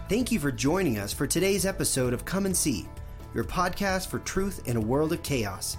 Thank 0.08 0.30
you 0.30 0.38
for 0.38 0.52
joining 0.52 0.98
us 0.98 1.12
for 1.12 1.26
today's 1.26 1.66
episode 1.66 2.12
of 2.12 2.24
Come 2.24 2.46
and 2.46 2.56
See, 2.56 2.86
your 3.34 3.44
podcast 3.44 4.08
for 4.08 4.18
truth 4.20 4.68
in 4.68 4.76
a 4.76 4.80
world 4.80 5.12
of 5.12 5.22
chaos. 5.22 5.78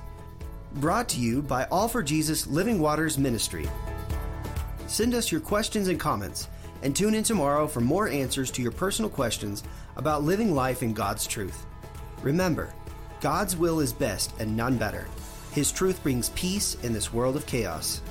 Brought 0.75 1.07
to 1.09 1.19
you 1.19 1.41
by 1.43 1.65
All 1.65 1.87
for 1.87 2.01
Jesus 2.01 2.47
Living 2.47 2.79
Waters 2.79 3.17
Ministry. 3.17 3.69
Send 4.87 5.13
us 5.13 5.31
your 5.31 5.41
questions 5.41 5.87
and 5.87 5.99
comments, 5.99 6.49
and 6.81 6.95
tune 6.95 7.13
in 7.13 7.23
tomorrow 7.23 7.67
for 7.67 7.79
more 7.79 8.07
answers 8.09 8.49
to 8.51 8.61
your 8.61 8.71
personal 8.71 9.09
questions 9.09 9.63
about 9.95 10.23
living 10.23 10.53
life 10.55 10.81
in 10.81 10.93
God's 10.93 11.27
truth. 11.27 11.65
Remember, 12.23 12.73
God's 13.21 13.55
will 13.55 13.79
is 13.79 13.93
best 13.93 14.33
and 14.39 14.57
none 14.57 14.77
better. 14.77 15.07
His 15.53 15.71
truth 15.71 16.01
brings 16.01 16.29
peace 16.29 16.75
in 16.81 16.93
this 16.93 17.13
world 17.13 17.35
of 17.35 17.45
chaos. 17.45 18.01